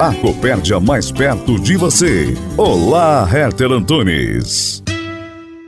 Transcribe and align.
A 0.00 0.14
Copérdia 0.14 0.78
mais 0.78 1.10
perto 1.10 1.58
de 1.58 1.76
você. 1.76 2.32
Olá, 2.56 3.28
Herter 3.28 3.72
Antunes. 3.72 4.80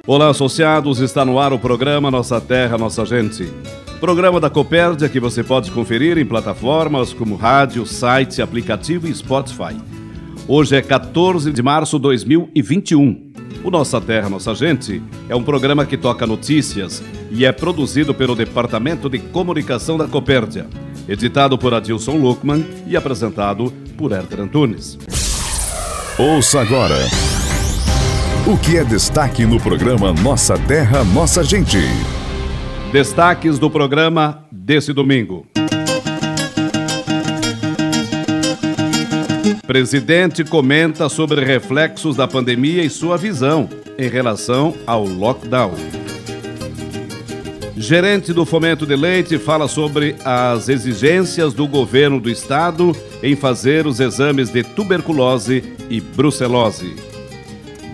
Olá, 0.07 0.29
associados. 0.29 1.01
Está 1.01 1.25
no 1.25 1.37
ar 1.37 1.53
o 1.53 1.59
programa 1.59 2.13
Nossa 2.13 2.41
Terra, 2.41 2.79
Nossa 2.79 3.05
Gente. 3.05 3.53
Programa 3.99 4.39
da 4.39 4.49
Copérdia 4.49 5.09
que 5.09 5.19
você 5.19 5.43
pode 5.43 5.73
conferir 5.73 6.17
em 6.17 6.25
plataformas 6.25 7.13
como 7.13 7.35
rádio, 7.35 7.85
site, 7.85 8.41
aplicativo 8.41 9.09
e 9.09 9.13
Spotify. 9.13 9.77
Hoje 10.47 10.77
é 10.77 10.81
14 10.81 11.51
de 11.51 11.61
março 11.61 11.97
de 11.97 12.03
2021. 12.03 13.33
O 13.65 13.71
Nossa 13.71 14.01
Terra, 14.01 14.29
Nossa 14.29 14.55
Gente 14.55 15.03
é 15.29 15.35
um 15.35 15.43
programa 15.43 15.85
que 15.85 15.97
toca 15.97 16.25
notícias 16.25 17.03
e 17.33 17.45
é 17.45 17.51
produzido 17.51 18.15
pelo 18.15 18.37
Departamento 18.37 19.11
de 19.11 19.19
Comunicação 19.19 19.99
da 19.99 20.07
Copérdia, 20.07 20.69
editado 21.11 21.59
por 21.59 21.75
Adilson 21.75 22.17
Luckman 22.19 22.65
e 22.87 22.97
apresentado 22.97 23.73
por 23.99 24.13
Herter 24.13 24.41
Antunes. 24.41 24.97
Ouça 26.17 26.61
agora 26.61 26.97
o 28.47 28.57
que 28.57 28.77
é 28.77 28.85
destaque 28.85 29.45
no 29.45 29.61
programa 29.61 30.13
Nossa 30.13 30.57
Terra, 30.57 31.03
Nossa 31.05 31.43
Gente. 31.43 31.79
Destaques 32.93 33.59
do 33.59 33.69
programa 33.69 34.45
desse 34.53 34.93
domingo. 34.93 35.47
Presidente 39.67 40.45
comenta 40.45 41.09
sobre 41.09 41.45
reflexos 41.45 42.17
da 42.17 42.27
pandemia 42.27 42.83
e 42.83 42.91
sua 42.91 43.17
visão 43.17 43.69
em 43.99 44.09
relação 44.09 44.75
ao 44.87 45.05
lockdown. 45.05 46.00
Gerente 47.81 48.35
do 48.35 48.45
Fomento 48.45 48.85
de 48.85 48.95
Leite 48.95 49.39
fala 49.39 49.67
sobre 49.67 50.15
as 50.23 50.69
exigências 50.69 51.55
do 51.55 51.67
governo 51.67 52.21
do 52.21 52.29
estado 52.29 52.95
em 53.23 53.35
fazer 53.35 53.87
os 53.87 54.01
exames 54.01 54.51
de 54.51 54.63
tuberculose 54.63 55.65
e 55.89 55.99
brucelose. 55.99 56.95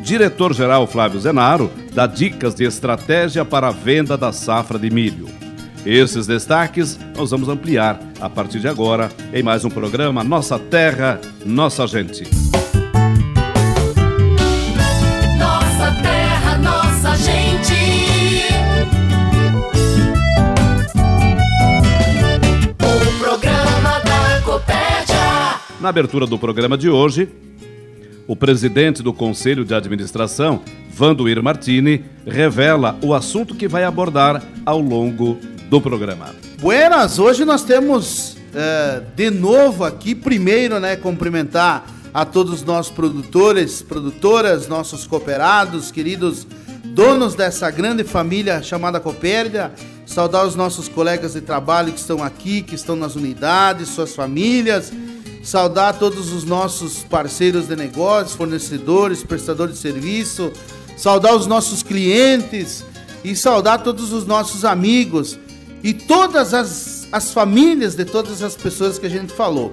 Diretor-geral 0.03 0.89
Flávio 0.89 1.21
Zenaro 1.21 1.71
dá 1.95 2.05
dicas 2.09 2.53
de 2.53 2.65
estratégia 2.65 3.45
para 3.45 3.69
a 3.69 3.71
venda 3.71 4.19
da 4.19 4.33
safra 4.33 4.77
de 4.77 4.91
milho. 4.91 5.29
Esses 5.87 6.27
destaques 6.27 6.99
nós 7.17 7.31
vamos 7.31 7.49
ampliar 7.49 8.01
a 8.21 8.29
partir 8.29 8.59
de 8.59 8.67
agora 8.67 9.09
em 9.33 9.41
mais 9.41 9.65
um 9.65 9.71
programa 9.71 10.25
Nossa 10.25 10.59
Terra, 10.59 11.21
Nossa 11.45 11.87
Gente. 11.87 12.46
Na 25.79 25.91
abertura 25.91 26.27
do 26.27 26.39
programa 26.39 26.77
de 26.79 26.89
hoje, 26.89 27.29
o 28.27 28.35
presidente 28.35 29.03
do 29.03 29.13
Conselho 29.13 29.63
de 29.63 29.75
Administração, 29.75 30.63
Vandoir 30.91 31.43
Martini, 31.43 32.03
revela 32.27 32.99
o 33.03 33.13
assunto 33.13 33.55
que 33.55 33.69
vai 33.69 33.85
abordar 33.85 34.43
ao 34.65 34.81
longo 34.81 35.39
do 35.69 35.79
programa. 35.79 36.35
Buenas, 36.59 37.19
hoje 37.19 37.45
nós 37.45 37.63
temos 37.63 38.39
eh, 38.55 39.03
de 39.15 39.29
novo 39.29 39.85
aqui, 39.85 40.15
primeiro, 40.15 40.81
né, 40.81 40.97
cumprimentar 40.97 41.85
a 42.13 42.25
todos 42.25 42.55
os 42.55 42.63
nossos 42.63 42.91
produtores, 42.91 43.83
produtoras, 43.83 44.67
nossos 44.69 45.07
cooperados, 45.07 45.91
queridos 45.91 46.47
donos 46.85 47.35
dessa 47.35 47.71
grande 47.71 48.03
família 48.03 48.63
chamada 48.63 48.99
Copérdia, 48.99 49.71
saudar 50.07 50.47
os 50.47 50.55
nossos 50.55 50.89
colegas 50.89 51.35
de 51.35 51.43
trabalho 51.43 51.93
que 51.93 51.99
estão 51.99 52.25
aqui, 52.25 52.63
que 52.63 52.75
estão 52.75 52.97
nas 52.97 53.15
unidades, 53.15 53.91
suas 53.91 54.15
famílias, 54.15 54.91
saudar 55.47 55.97
todos 55.97 56.33
os 56.33 56.43
nossos 56.43 57.05
parceiros 57.05 57.69
de 57.69 57.77
negócios, 57.77 58.35
fornecedores, 58.35 59.23
prestadores 59.23 59.77
de 59.77 59.81
serviço, 59.81 60.51
saudar 60.97 61.37
os 61.37 61.47
nossos 61.47 61.85
clientes 61.85 62.85
e 63.23 63.37
saudar 63.37 63.85
todos 63.85 64.13
os 64.13 64.27
nossos 64.27 64.65
amigos 64.65 65.39
e 65.85 65.95
todas 65.95 66.53
as, 66.53 67.07
as 67.13 67.31
famílias 67.31 67.95
de 67.95 68.05
todas 68.05 68.43
as 68.43 68.57
pessoas 68.57 68.99
que 68.99 69.07
a 69.07 69.09
gente 69.09 69.33
falou. 69.33 69.73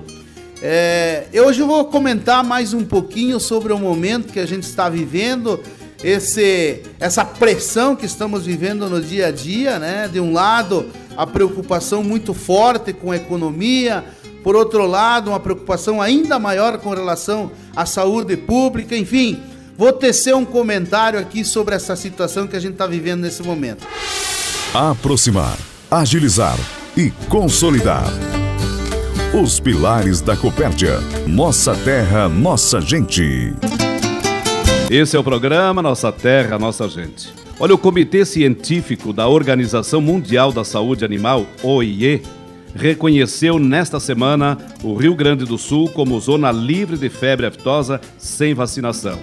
É, 0.62 1.25
hoje 1.44 1.62
eu 1.62 1.67
vou 1.67 1.83
comentar 1.85 2.44
mais 2.44 2.72
um 2.75 2.83
pouquinho 2.85 3.39
sobre 3.39 3.73
o 3.73 3.79
momento 3.79 4.31
que 4.31 4.39
a 4.39 4.45
gente 4.45 4.63
está 4.63 4.88
vivendo, 4.89 5.59
esse, 6.03 6.83
essa 7.00 7.25
pressão 7.25 7.95
que 7.95 8.06
estamos 8.06 8.45
vivendo 8.45 8.88
no 8.88 9.01
dia 9.01 9.28
a 9.28 9.31
dia, 9.31 9.79
né? 9.79 10.07
De 10.07 10.19
um 10.19 10.33
lado, 10.33 10.85
a 11.17 11.25
preocupação 11.25 12.03
muito 12.03 12.31
forte 12.31 12.94
com 12.94 13.12
a 13.12 13.16
economia, 13.16 14.03
por 14.44 14.56
outro 14.56 14.86
lado, 14.86 15.30
uma 15.30 15.40
preocupação 15.40 16.02
ainda 16.02 16.38
maior 16.38 16.78
com 16.78 16.90
relação 16.90 17.52
à 17.76 17.86
saúde 17.86 18.36
pública, 18.36 18.96
enfim. 18.96 19.40
Vou 19.78 19.92
tecer 19.92 20.36
um 20.36 20.46
comentário 20.46 21.18
aqui 21.18 21.44
sobre 21.44 21.74
essa 21.74 21.96
situação 21.96 22.46
que 22.46 22.56
a 22.56 22.59
gente 22.59 22.74
está 22.74 22.86
vivendo 22.86 23.22
nesse 23.22 23.42
momento. 23.42 23.88
Aproximar, 24.74 25.58
agilizar 25.90 26.58
e 26.96 27.09
consolidar. 27.30 28.06
Os 29.34 29.59
pilares 29.59 30.22
da 30.22 30.38
Copérdia. 30.38 31.00
Nossa 31.25 31.74
terra, 31.75 32.30
nossa 32.30 32.80
gente. 32.80 33.56
Esse 34.92 35.16
é 35.16 35.20
o 35.20 35.24
programa 35.24 35.81
Nossa 35.81 36.12
Terra, 36.12 36.60
Nossa 36.60 36.88
Gente. 36.88 37.34
Olha, 37.60 37.74
o 37.74 37.78
Comitê 37.80 38.25
Científico 38.25 39.12
da 39.12 39.28
Organização 39.28 40.00
Mundial 40.02 40.52
da 40.52 40.64
Saúde 40.64 41.04
Animal, 41.04 41.48
OIE, 41.64 42.22
reconheceu 42.75 43.59
nesta 43.59 44.00
semana 44.00 44.57
o 44.84 44.95
Rio 44.95 45.16
Grande 45.16 45.45
do 45.45 45.57
Sul 45.57 45.89
como 45.89 46.19
zona 46.19 46.51
livre 46.51 46.97
de 46.97 47.09
febre 47.09 47.45
aftosa 47.45 48.00
sem 48.17 48.53
vacinação. 48.53 49.19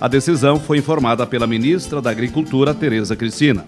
A 0.00 0.08
decisão 0.08 0.60
foi 0.60 0.78
informada 0.78 1.26
pela 1.26 1.46
ministra 1.46 2.00
da 2.00 2.10
Agricultura, 2.10 2.74
Tereza 2.74 3.16
Cristina. 3.16 3.66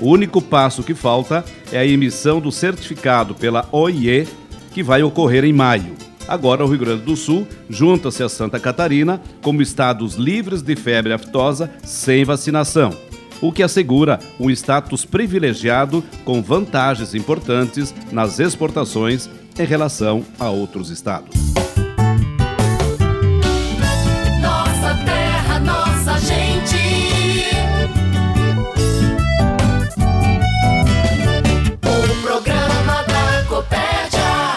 O 0.00 0.08
único 0.08 0.40
passo 0.40 0.82
que 0.82 0.94
falta 0.94 1.44
é 1.72 1.78
a 1.78 1.86
emissão 1.86 2.40
do 2.40 2.50
certificado 2.50 3.34
pela 3.34 3.68
OIE, 3.72 4.26
que 4.72 4.82
vai 4.82 5.02
ocorrer 5.02 5.44
em 5.44 5.52
maio. 5.52 5.94
Agora, 6.26 6.64
o 6.64 6.68
Rio 6.68 6.78
Grande 6.78 7.02
do 7.02 7.16
Sul 7.16 7.46
junta-se 7.68 8.22
a 8.22 8.28
Santa 8.28 8.58
Catarina 8.58 9.20
como 9.42 9.60
estados 9.60 10.14
livres 10.14 10.62
de 10.62 10.74
febre 10.74 11.12
aftosa 11.12 11.70
sem 11.82 12.24
vacinação, 12.24 12.96
o 13.40 13.52
que 13.52 13.62
assegura 13.62 14.18
um 14.38 14.50
status 14.50 15.04
privilegiado 15.04 16.02
com 16.24 16.42
vantagens 16.42 17.14
importantes 17.14 17.94
nas 18.12 18.38
exportações 18.38 19.28
em 19.58 19.64
relação 19.64 20.24
a 20.38 20.48
outros 20.50 20.90
estados. 20.90 21.73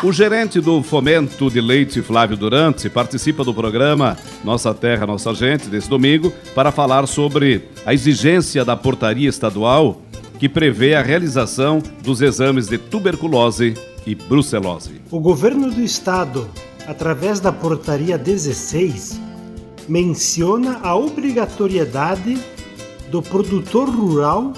O 0.08 0.14
gerente 0.14 0.62
do 0.62 0.82
Fomento 0.82 1.52
de 1.52 1.60
Leite, 1.60 2.02
Flávio 2.02 2.38
Durante, 2.38 2.90
participa 2.90 3.44
do 3.44 3.54
programa 3.54 4.18
Nossa 4.42 4.74
Terra, 4.74 5.06
Nossa 5.06 5.34
Gente, 5.34 5.68
desse 5.68 5.90
domingo, 5.90 6.32
para 6.56 6.72
falar 6.72 7.06
sobre 7.08 7.68
a 7.86 7.94
exigência 7.94 8.64
da 8.64 8.74
portaria 8.78 9.28
estadual 9.28 10.02
que 10.40 10.48
prevê 10.48 10.96
a 10.96 11.02
realização 11.02 11.84
dos 12.02 12.22
exames 12.22 12.68
de 12.68 12.78
tuberculose 12.78 13.74
e 14.06 14.16
brucelose. 14.16 15.02
O 15.12 15.20
governo 15.20 15.70
do 15.70 15.82
estado, 15.82 16.48
através 16.88 17.42
da 17.42 17.52
portaria 17.52 18.18
16, 18.18 19.20
menciona 19.90 20.80
a 20.84 20.96
obrigatoriedade 20.96 22.38
do 23.12 23.22
produtor 23.22 23.90
rural 23.90 24.54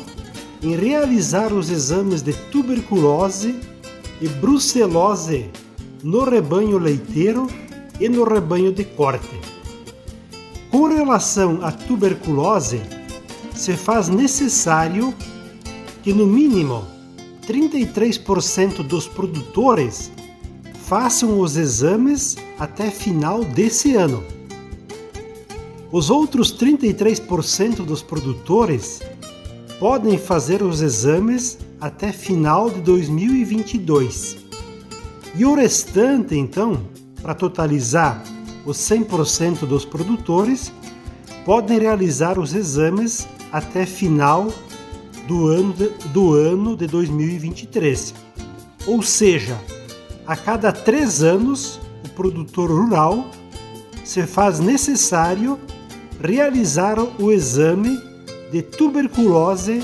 em 0.61 0.75
realizar 0.75 1.51
os 1.51 1.71
exames 1.71 2.21
de 2.21 2.33
tuberculose 2.33 3.55
e 4.21 4.27
brucelose 4.27 5.49
no 6.03 6.23
rebanho 6.23 6.77
leiteiro 6.77 7.47
e 7.99 8.07
no 8.07 8.23
rebanho 8.23 8.71
de 8.71 8.83
corte. 8.83 9.39
Com 10.69 10.87
relação 10.87 11.59
à 11.63 11.71
tuberculose, 11.71 12.81
se 13.53 13.73
faz 13.73 14.07
necessário 14.07 15.13
que 16.03 16.13
no 16.13 16.25
mínimo 16.25 16.85
33% 17.47 18.83
dos 18.83 19.07
produtores 19.07 20.11
façam 20.85 21.39
os 21.39 21.57
exames 21.57 22.37
até 22.57 22.89
final 22.89 23.43
desse 23.43 23.95
ano. 23.95 24.23
Os 25.91 26.09
outros 26.09 26.53
33% 26.53 27.77
dos 27.83 28.01
produtores 28.03 29.01
podem 29.79 30.17
fazer 30.17 30.61
os 30.61 30.81
exames 30.81 31.57
até 31.79 32.11
final 32.11 32.69
de 32.69 32.81
2022. 32.81 34.37
E 35.35 35.45
o 35.45 35.55
restante, 35.55 36.35
então, 36.35 36.81
para 37.21 37.33
totalizar 37.33 38.21
os 38.65 38.77
100% 38.77 39.65
dos 39.65 39.85
produtores, 39.85 40.71
podem 41.45 41.79
realizar 41.79 42.37
os 42.37 42.53
exames 42.53 43.27
até 43.51 43.85
final 43.85 44.51
do 45.27 45.47
ano 45.47 45.73
de, 45.73 45.89
do 46.09 46.33
ano 46.33 46.75
de 46.75 46.87
2023. 46.87 48.13
Ou 48.87 49.01
seja, 49.01 49.57
a 50.25 50.35
cada 50.35 50.71
três 50.71 51.23
anos, 51.23 51.79
o 52.05 52.09
produtor 52.09 52.69
rural 52.69 53.25
se 54.03 54.23
faz 54.23 54.59
necessário 54.59 55.59
realizar 56.21 56.99
o 57.19 57.31
exame 57.31 57.97
de 58.51 58.61
tuberculose 58.61 59.83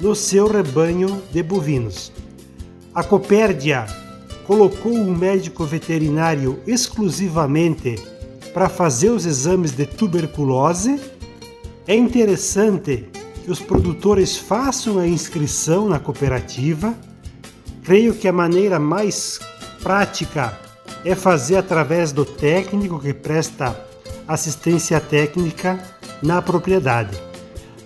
no 0.00 0.14
seu 0.14 0.46
rebanho 0.46 1.22
de 1.32 1.42
bovinos. 1.42 2.12
A 2.94 3.02
Copérdia 3.02 3.86
colocou 4.46 4.92
um 4.92 5.14
médico 5.14 5.64
veterinário 5.64 6.58
exclusivamente 6.66 7.96
para 8.54 8.68
fazer 8.68 9.10
os 9.10 9.26
exames 9.26 9.72
de 9.72 9.86
tuberculose. 9.86 11.00
É 11.86 11.94
interessante 11.94 13.08
que 13.44 13.50
os 13.50 13.60
produtores 13.60 14.36
façam 14.36 14.98
a 14.98 15.06
inscrição 15.06 15.88
na 15.88 15.98
cooperativa. 15.98 16.94
Creio 17.82 18.14
que 18.14 18.26
a 18.26 18.32
maneira 18.32 18.78
mais 18.78 19.38
prática 19.82 20.58
é 21.04 21.14
fazer 21.14 21.56
através 21.56 22.12
do 22.12 22.24
técnico 22.24 22.98
que 22.98 23.14
presta 23.14 23.78
assistência 24.26 25.00
técnica 25.00 25.78
na 26.22 26.42
propriedade. 26.42 27.16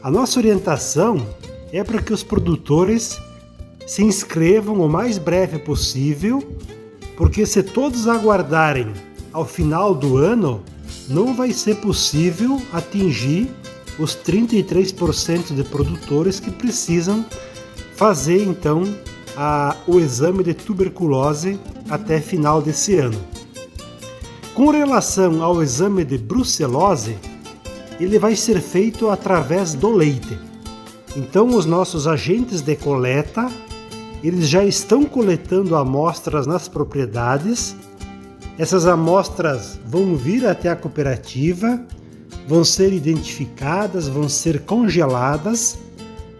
A 0.02 0.10
nossa 0.10 0.38
orientação 0.40 1.24
é 1.72 1.82
para 1.82 2.02
que 2.02 2.12
os 2.12 2.22
produtores 2.22 3.18
se 3.86 4.02
inscrevam 4.02 4.80
o 4.80 4.88
mais 4.88 5.18
breve 5.18 5.58
possível, 5.58 6.42
porque 7.16 7.46
se 7.46 7.62
todos 7.62 8.06
aguardarem 8.06 8.92
ao 9.32 9.46
final 9.46 9.94
do 9.94 10.18
ano, 10.18 10.62
não 11.08 11.34
vai 11.34 11.52
ser 11.52 11.76
possível 11.76 12.60
atingir 12.72 13.50
os 13.98 14.16
33% 14.16 15.54
de 15.54 15.64
produtores 15.64 16.38
que 16.38 16.50
precisam 16.50 17.24
fazer 17.96 18.42
então 18.44 18.82
a, 19.36 19.76
o 19.86 19.98
exame 19.98 20.42
de 20.42 20.54
tuberculose 20.54 21.58
até 21.88 22.20
final 22.20 22.60
desse 22.60 22.96
ano. 22.96 23.18
Com 24.54 24.70
relação 24.70 25.42
ao 25.42 25.62
exame 25.62 26.04
de 26.04 26.18
brucelose, 26.18 27.16
ele 27.98 28.18
vai 28.18 28.36
ser 28.36 28.60
feito 28.60 29.08
através 29.08 29.74
do 29.74 29.90
leite. 29.90 30.38
Então, 31.14 31.48
os 31.48 31.66
nossos 31.66 32.06
agentes 32.06 32.62
de 32.62 32.74
coleta, 32.74 33.50
eles 34.22 34.48
já 34.48 34.64
estão 34.64 35.04
coletando 35.04 35.76
amostras 35.76 36.46
nas 36.46 36.68
propriedades. 36.68 37.76
Essas 38.58 38.86
amostras 38.86 39.78
vão 39.84 40.16
vir 40.16 40.46
até 40.46 40.70
a 40.70 40.76
cooperativa, 40.76 41.80
vão 42.48 42.64
ser 42.64 42.92
identificadas, 42.92 44.08
vão 44.08 44.26
ser 44.28 44.60
congeladas 44.60 45.78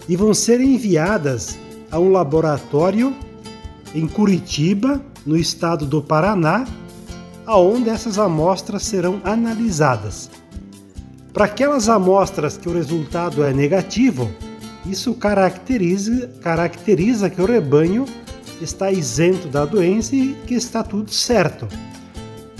e 0.09 0.17
vão 0.17 0.33
ser 0.33 0.61
enviadas 0.61 1.59
a 1.91 1.99
um 1.99 2.11
laboratório 2.11 3.15
em 3.95 4.07
Curitiba, 4.07 5.03
no 5.27 5.37
estado 5.37 5.85
do 5.85 6.01
Paraná, 6.01 6.67
aonde 7.45 7.91
essas 7.91 8.19
amostras 8.19 8.83
serão 8.85 9.21
analisadas. 9.23 10.31
Para 11.33 11.45
aquelas 11.45 11.89
amostras 11.89 12.57
que 12.57 12.69
o 12.69 12.73
resultado 12.73 13.45
é 13.45 13.53
negativo, 13.53 14.31
isso 14.87 15.15
caracteriza, 15.15 16.29
caracteriza 16.41 17.31
que 17.31 17.41
o 17.41 17.47
rebanho 17.47 18.05
está 18.61 18.91
isento 18.91 19.49
da 19.49 19.65
doença 19.65 20.15
e 20.15 20.35
que 20.47 20.55
está 20.55 20.83
tudo 20.83 21.11
certo. 21.11 21.67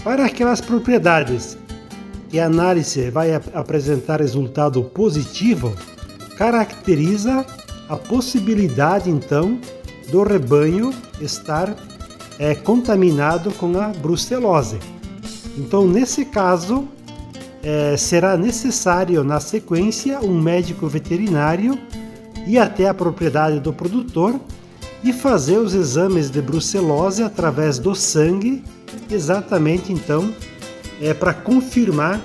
Para 0.05 0.27
aquelas 0.27 0.61
propriedades 0.61 1.57
que 2.29 2.41
a 2.41 2.47
análise 2.47 3.11
vai 3.11 3.35
ap 3.35 3.45
apresentar 3.55 4.21
resultado 4.21 4.83
positivo, 4.83 5.75
caracteriza 6.37 7.45
a 7.89 7.97
possibilidade 7.97 9.11
então 9.11 9.61
do 10.11 10.23
rebanho 10.23 10.93
estar 11.21 11.77
é, 12.39 12.55
contaminado 12.55 13.53
com 13.53 13.79
a 13.79 13.89
brucelose. 13.89 14.79
Então, 15.57 15.87
nesse 15.87 16.25
caso, 16.25 16.89
é, 17.63 17.97
será 17.97 18.37
necessário, 18.37 19.23
na 19.23 19.39
sequência, 19.39 20.21
um 20.21 20.41
médico 20.41 20.89
veterinário 20.89 21.79
ir 22.47 22.59
até 22.59 22.89
a 22.89 22.95
propriedade 22.95 23.61
do 23.61 23.73
produtor 23.73 24.39
e 25.03 25.13
fazer 25.13 25.59
os 25.59 25.75
exames 25.75 26.31
de 26.31 26.41
brucelose 26.41 27.23
através 27.23 27.79
do 27.79 27.95
sangue, 27.95 28.63
exatamente 29.11 29.93
então 29.93 30.33
é 31.01 31.13
para 31.13 31.35
confirmar 31.35 32.21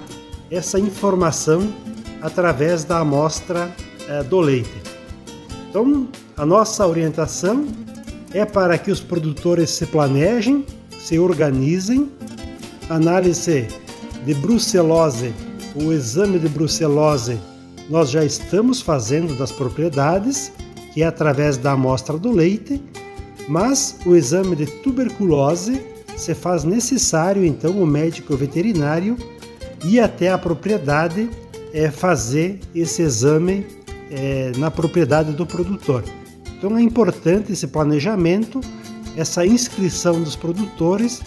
essa 0.52 0.80
informação 0.80 1.74
através 2.22 2.84
da 2.84 3.00
amostra 3.00 3.72
é, 4.08 4.24
do 4.24 4.40
leite. 4.40 4.70
Então, 5.70 6.08
a 6.36 6.46
nossa 6.46 6.86
orientação 6.88 7.68
é 8.34 8.46
para 8.46 8.78
que 8.78 8.92
os 8.92 9.00
produtores 9.00 9.72
se 9.72 9.86
planejem, 9.86 10.66
se 11.00 11.18
organizem, 11.18 12.12
análise 12.90 13.68
de 14.26 14.34
brucelose, 14.36 15.34
o 15.76 15.92
exame 15.92 16.40
de 16.40 16.48
brucelose, 16.48 17.40
nós 17.90 18.10
já 18.10 18.24
estamos 18.24 18.82
fazendo 18.82 19.38
das 19.38 19.52
propriedades, 19.52 20.52
que 20.94 21.04
é 21.04 21.06
através 21.06 21.58
da 21.58 21.72
amostra 21.72 22.18
do 22.18 22.32
leite, 22.32 22.82
mas 23.48 23.98
o 24.06 24.16
exame 24.16 24.56
de 24.56 24.66
tuberculose 24.66 25.82
se 26.16 26.34
faz 26.34 26.64
necessário 26.64 27.46
então 27.46 27.72
o 27.72 27.86
médico 27.86 28.36
veterinário 28.36 29.16
ir 29.86 30.00
até 30.00 30.32
a 30.32 30.38
propriedade 30.38 31.30
é, 31.74 31.90
fazer 31.90 32.60
esse 32.74 33.02
exame 33.04 33.66
é, 34.10 34.52
na 34.58 34.72
propriedade 34.72 35.32
do 35.32 35.46
produtor. 35.46 36.04
Então 36.58 36.76
é 36.76 36.82
importante 36.82 37.52
esse 37.52 37.68
planejamento, 37.68 38.60
essa 39.16 39.46
inscrição 39.46 40.22
dos 40.22 40.36
produtores, 40.36 41.22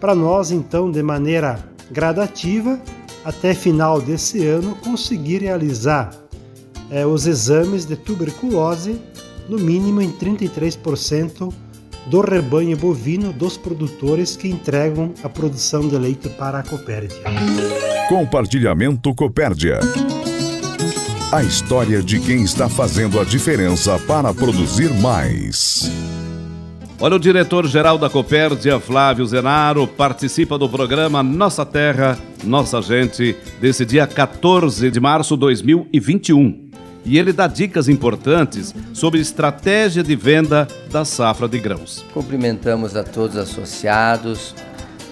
para 0.00 0.14
nós 0.14 0.50
então 0.50 0.90
de 0.90 1.02
maneira 1.02 1.62
gradativa, 1.90 2.80
até 3.24 3.54
final 3.54 4.00
desse 4.00 4.46
ano, 4.46 4.74
conseguir 4.76 5.42
realizar 5.42 6.10
é, 6.90 7.06
os 7.06 7.26
exames 7.26 7.84
de 7.84 7.96
tuberculose, 7.96 9.00
no 9.48 9.58
mínimo 9.58 10.00
em 10.00 10.10
33% 10.10 11.52
do 12.06 12.20
rebanho 12.20 12.76
bovino 12.76 13.32
dos 13.32 13.56
produtores 13.56 14.36
que 14.36 14.48
entregam 14.48 15.12
a 15.22 15.28
produção 15.28 15.88
de 15.88 15.96
leite 15.96 16.28
para 16.28 16.60
a 16.60 16.62
Copérdia. 16.62 17.18
Compartilhamento 18.08 19.14
Copérdia. 19.14 19.80
A 21.32 21.42
história 21.42 22.02
de 22.02 22.18
quem 22.18 22.42
está 22.42 22.68
fazendo 22.68 23.20
a 23.20 23.24
diferença 23.24 23.98
para 24.00 24.34
produzir 24.34 24.92
mais. 24.94 25.90
Olha, 26.98 27.16
o 27.16 27.20
diretor-geral 27.20 27.96
da 27.96 28.10
Copérdia, 28.10 28.80
Flávio 28.80 29.24
Zenaro, 29.24 29.86
participa 29.86 30.58
do 30.58 30.68
programa 30.68 31.22
Nossa 31.22 31.64
Terra, 31.64 32.18
Nossa 32.44 32.80
Gente, 32.80 33.36
desse 33.60 33.84
dia 33.84 34.06
14 34.06 34.90
de 34.90 34.98
março 35.00 35.34
de 35.34 35.40
2021. 35.40 36.70
E 37.04 37.18
ele 37.18 37.32
dá 37.32 37.46
dicas 37.46 37.88
importantes 37.88 38.74
sobre 38.92 39.20
estratégia 39.20 40.02
de 40.02 40.14
venda 40.14 40.66
da 40.90 41.04
safra 41.04 41.48
de 41.48 41.58
grãos. 41.58 42.04
Cumprimentamos 42.12 42.96
a 42.96 43.02
todos 43.02 43.36
os 43.36 43.42
associados, 43.42 44.54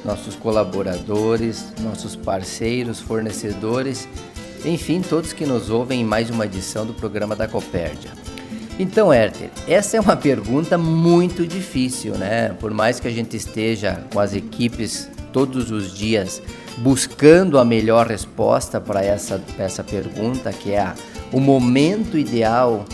nossos 0.04 0.34
colaboradores, 0.34 1.72
nossos 1.80 2.14
parceiros, 2.14 3.00
fornecedores, 3.00 4.08
enfim, 4.64 5.00
todos 5.00 5.32
que 5.32 5.46
nos 5.46 5.70
ouvem 5.70 6.00
em 6.00 6.04
mais 6.04 6.30
uma 6.30 6.44
edição 6.44 6.84
do 6.84 6.92
programa 6.92 7.34
da 7.34 7.46
Copérdia. 7.46 8.10
Então, 8.78 9.12
Herter, 9.12 9.50
essa 9.66 9.96
é 9.96 10.00
uma 10.00 10.16
pergunta 10.16 10.78
muito 10.78 11.46
difícil, 11.46 12.14
né? 12.16 12.50
Por 12.60 12.70
mais 12.72 13.00
que 13.00 13.08
a 13.08 13.10
gente 13.10 13.36
esteja 13.36 14.04
com 14.12 14.20
as 14.20 14.34
equipes 14.34 15.10
todos 15.32 15.70
os 15.70 15.96
dias 15.96 16.40
buscando 16.78 17.58
a 17.58 17.64
melhor 17.64 18.06
resposta 18.06 18.80
para 18.80 19.04
essa, 19.04 19.42
essa 19.58 19.82
pergunta, 19.82 20.52
que 20.52 20.72
é 20.72 20.80
a, 20.80 20.94
o 21.32 21.40
momento 21.40 22.16
ideal 22.16 22.84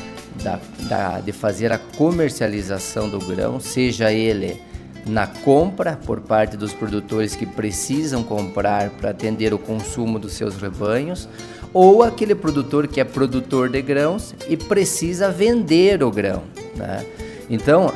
da, 0.43 0.59
da, 0.89 1.21
de 1.21 1.33
fazer 1.33 1.73
a 1.73 1.79
comercialização 1.79 3.09
do 3.09 3.19
grão, 3.19 3.61
seja 3.61 4.13
ele 4.13 4.61
na 5.07 5.27
compra 5.27 5.99
por 6.05 6.21
parte 6.21 6.57
dos 6.57 6.73
produtores 6.73 7.37
que 7.37 7.45
precisam 7.45 8.23
comprar 8.23 8.89
para 8.91 9.11
atender 9.11 9.53
o 9.53 9.59
consumo 9.59 10.19
dos 10.19 10.33
seus 10.33 10.57
rebanhos, 10.57 11.29
ou 11.73 12.03
aquele 12.03 12.35
produtor 12.35 12.87
que 12.87 13.01
é 13.01 13.05
produtor 13.05 13.69
de 13.69 13.83
grãos 13.83 14.35
e 14.49 14.57
precisa 14.57 15.31
vender 15.31 16.03
o 16.03 16.11
grão. 16.11 16.45
Né? 16.75 17.05
Então, 17.51 17.87
uh, 17.89 17.93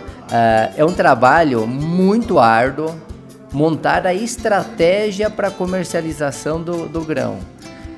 é 0.77 0.85
um 0.85 0.93
trabalho 0.93 1.67
muito 1.67 2.39
árduo 2.39 2.95
montar 3.53 4.07
a 4.07 4.15
estratégia 4.15 5.31
para 5.31 5.51
comercialização 5.51 6.63
do, 6.63 6.89
do 6.89 7.01
grão. 7.03 7.39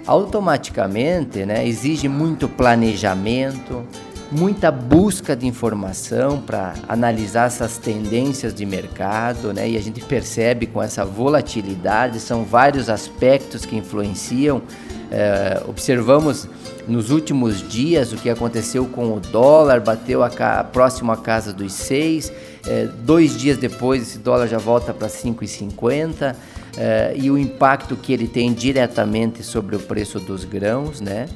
Automaticamente, 0.07 1.45
né, 1.45 1.67
exige 1.67 2.09
muito 2.09 2.49
planejamento, 2.49 3.85
muita 4.31 4.71
busca 4.71 5.35
de 5.35 5.47
informação 5.47 6.41
para 6.41 6.75
analisar 6.89 7.47
essas 7.47 7.79
tendências 7.79 8.55
de 8.55 8.65
mercado, 8.65 9.53
né? 9.53 9.69
E 9.69 9.77
a 9.77 9.81
gente 9.81 10.01
percebe 10.01 10.67
com 10.67 10.83
essa 10.83 11.05
volatilidade, 11.05 12.21
são 12.21 12.45
vários 12.45 12.89
aspectos 12.89 13.65
que 13.65 13.77
influenciam. 13.77 14.63
É, 15.11 15.61
observamos 15.67 16.47
nos 16.87 17.11
últimos 17.11 17.69
dias 17.69 18.13
o 18.13 18.17
que 18.17 18.31
aconteceu 18.31 18.87
com 18.87 19.13
o 19.13 19.19
dólar, 19.19 19.81
bateu 19.81 20.23
a 20.23 20.31
ca 20.31 20.63
próximo 20.63 21.11
à 21.11 21.17
casa 21.17 21.53
dos 21.53 21.73
seis. 21.73 22.33
É, 22.67 22.87
dois 22.87 23.37
dias 23.37 23.59
depois, 23.59 24.03
esse 24.03 24.19
dólar 24.19 24.47
já 24.47 24.59
volta 24.59 24.95
para 24.95 25.09
5,50. 25.09 26.37
É, 26.77 27.13
e 27.17 27.29
o 27.31 27.37
impacto 27.37 27.97
que 27.97 28.13
ele 28.13 28.29
tem 28.29 28.53
diretamente 28.53 29.43
sobre 29.43 29.75
o 29.75 29.81
preço 29.81 30.21
dos 30.21 30.45
grãos, 30.45 31.01
né? 31.01 31.27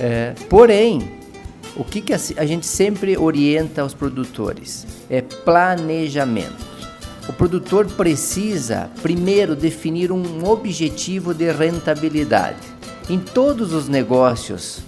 É, 0.00 0.32
porém, 0.48 1.20
o 1.76 1.84
que, 1.84 2.00
que 2.00 2.12
a 2.12 2.46
gente 2.46 2.66
sempre 2.66 3.16
orienta 3.16 3.82
aos 3.82 3.94
produtores? 3.94 4.86
É 5.08 5.22
planejamento. 5.22 6.72
O 7.28 7.32
produtor 7.32 7.86
precisa 7.86 8.90
primeiro 9.00 9.54
definir 9.54 10.10
um 10.10 10.44
objetivo 10.44 11.32
de 11.32 11.50
rentabilidade. 11.52 12.58
Em 13.08 13.18
todos 13.18 13.72
os 13.72 13.88
negócios 13.88 14.80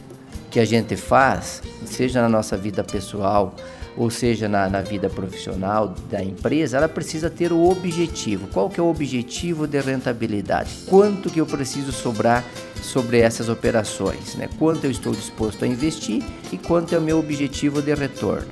que 0.51 0.61
a 0.61 0.65
gente 0.65 0.97
faz, 0.97 1.63
seja 1.87 2.21
na 2.21 2.29
nossa 2.29 2.57
vida 2.57 2.85
pessoal, 2.85 3.55
ou 3.97 4.11
seja 4.11 4.49
na, 4.49 4.69
na, 4.69 4.81
vida 4.81 5.09
profissional 5.09 5.95
da 6.11 6.23
empresa, 6.23 6.77
ela 6.77 6.89
precisa 6.89 7.31
ter 7.31 7.53
o 7.53 7.69
objetivo. 7.69 8.49
Qual 8.49 8.69
que 8.69 8.81
é 8.81 8.83
o 8.83 8.89
objetivo 8.89 9.67
de 9.67 9.81
rentabilidade? 9.81 10.71
Quanto 10.87 11.31
que 11.31 11.41
eu 11.41 11.47
preciso 11.47 11.93
sobrar 11.93 12.45
sobre 12.83 13.21
essas 13.21 13.49
operações? 13.49 14.35
Né? 14.35 14.49
Quanto 14.59 14.85
eu 14.85 14.91
estou 14.91 15.13
disposto 15.13 15.65
a 15.65 15.69
investir 15.69 16.23
e 16.53 16.59
quanto 16.59 16.95
é 16.95 16.99
o 16.99 17.03
meu 17.03 17.19
objetivo 17.19 17.81
de 17.81 17.95
retorno? 17.95 18.49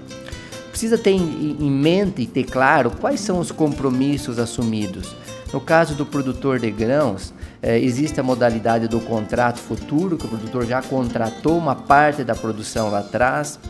Precisa 0.70 0.96
ter 0.96 1.10
em, 1.10 1.70
mente 1.70 2.22
e 2.22 2.26
ter 2.26 2.44
claro 2.44 2.90
quais 2.90 3.20
são 3.20 3.38
os 3.38 3.50
compromissos 3.50 4.38
assumidos. 4.38 5.14
No 5.52 5.60
caso 5.60 5.94
do 5.94 6.06
produtor 6.06 6.58
de 6.58 6.70
grãos, 6.70 7.34
é, 7.60 7.78
existe 7.78 8.18
a 8.18 8.22
modalidade 8.22 8.88
do 8.88 8.98
contrato 8.98 9.58
futuro, 9.58 10.16
que 10.16 10.24
o 10.24 10.28
produtor 10.28 10.66
já 10.66 10.80
contratou 10.80 11.58
uma 11.58 11.76
parte 11.76 12.24
da 12.24 12.34
produção 12.34 12.90
lá 12.90 13.00
atrás, 13.00 13.60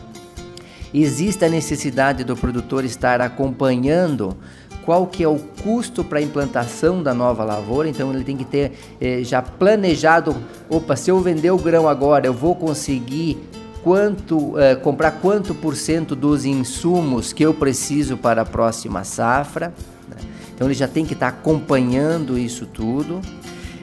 existe 0.93 1.43
a 1.43 1.49
necessidade 1.49 2.23
do 2.23 2.35
produtor 2.35 2.85
estar 2.85 3.21
acompanhando 3.21 4.37
qual 4.85 5.07
que 5.07 5.23
é 5.23 5.27
o 5.27 5.39
custo 5.63 6.03
para 6.03 6.19
a 6.19 6.21
implantação 6.21 7.01
da 7.01 7.13
nova 7.13 7.43
lavoura, 7.43 7.87
então 7.87 8.13
ele 8.13 8.23
tem 8.23 8.35
que 8.35 8.45
ter 8.45 8.73
eh, 8.99 9.23
já 9.23 9.41
planejado, 9.41 10.35
opa, 10.69 10.95
se 10.95 11.09
eu 11.09 11.19
vender 11.21 11.51
o 11.51 11.57
grão 11.57 11.87
agora, 11.87 12.27
eu 12.27 12.33
vou 12.33 12.53
conseguir 12.53 13.37
quanto 13.81 14.57
eh, 14.59 14.75
comprar 14.75 15.11
quanto 15.11 15.55
por 15.55 15.75
cento 15.75 16.15
dos 16.15 16.45
insumos 16.45 17.31
que 17.31 17.43
eu 17.43 17.53
preciso 17.53 18.17
para 18.17 18.41
a 18.41 18.45
próxima 18.45 19.03
safra. 19.03 19.73
Né? 20.09 20.17
Então 20.53 20.67
ele 20.67 20.73
já 20.73 20.87
tem 20.87 21.05
que 21.05 21.13
estar 21.13 21.29
acompanhando 21.29 22.37
isso 22.37 22.65
tudo. 22.65 23.21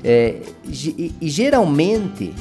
É, 0.03 0.37
e, 0.67 1.15
e 1.21 1.29
geralmente 1.29 2.33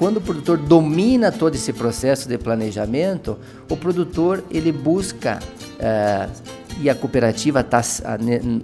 quando 0.00 0.16
o 0.16 0.20
produtor 0.22 0.56
domina 0.56 1.30
todo 1.30 1.56
esse 1.56 1.74
processo 1.74 2.26
de 2.26 2.38
planejamento, 2.38 3.36
o 3.68 3.76
produtor 3.76 4.42
ele 4.50 4.72
busca 4.72 5.38
uh, 5.78 6.30
e 6.80 6.88
a 6.88 6.94
cooperativa 6.94 7.60
está 7.60 7.82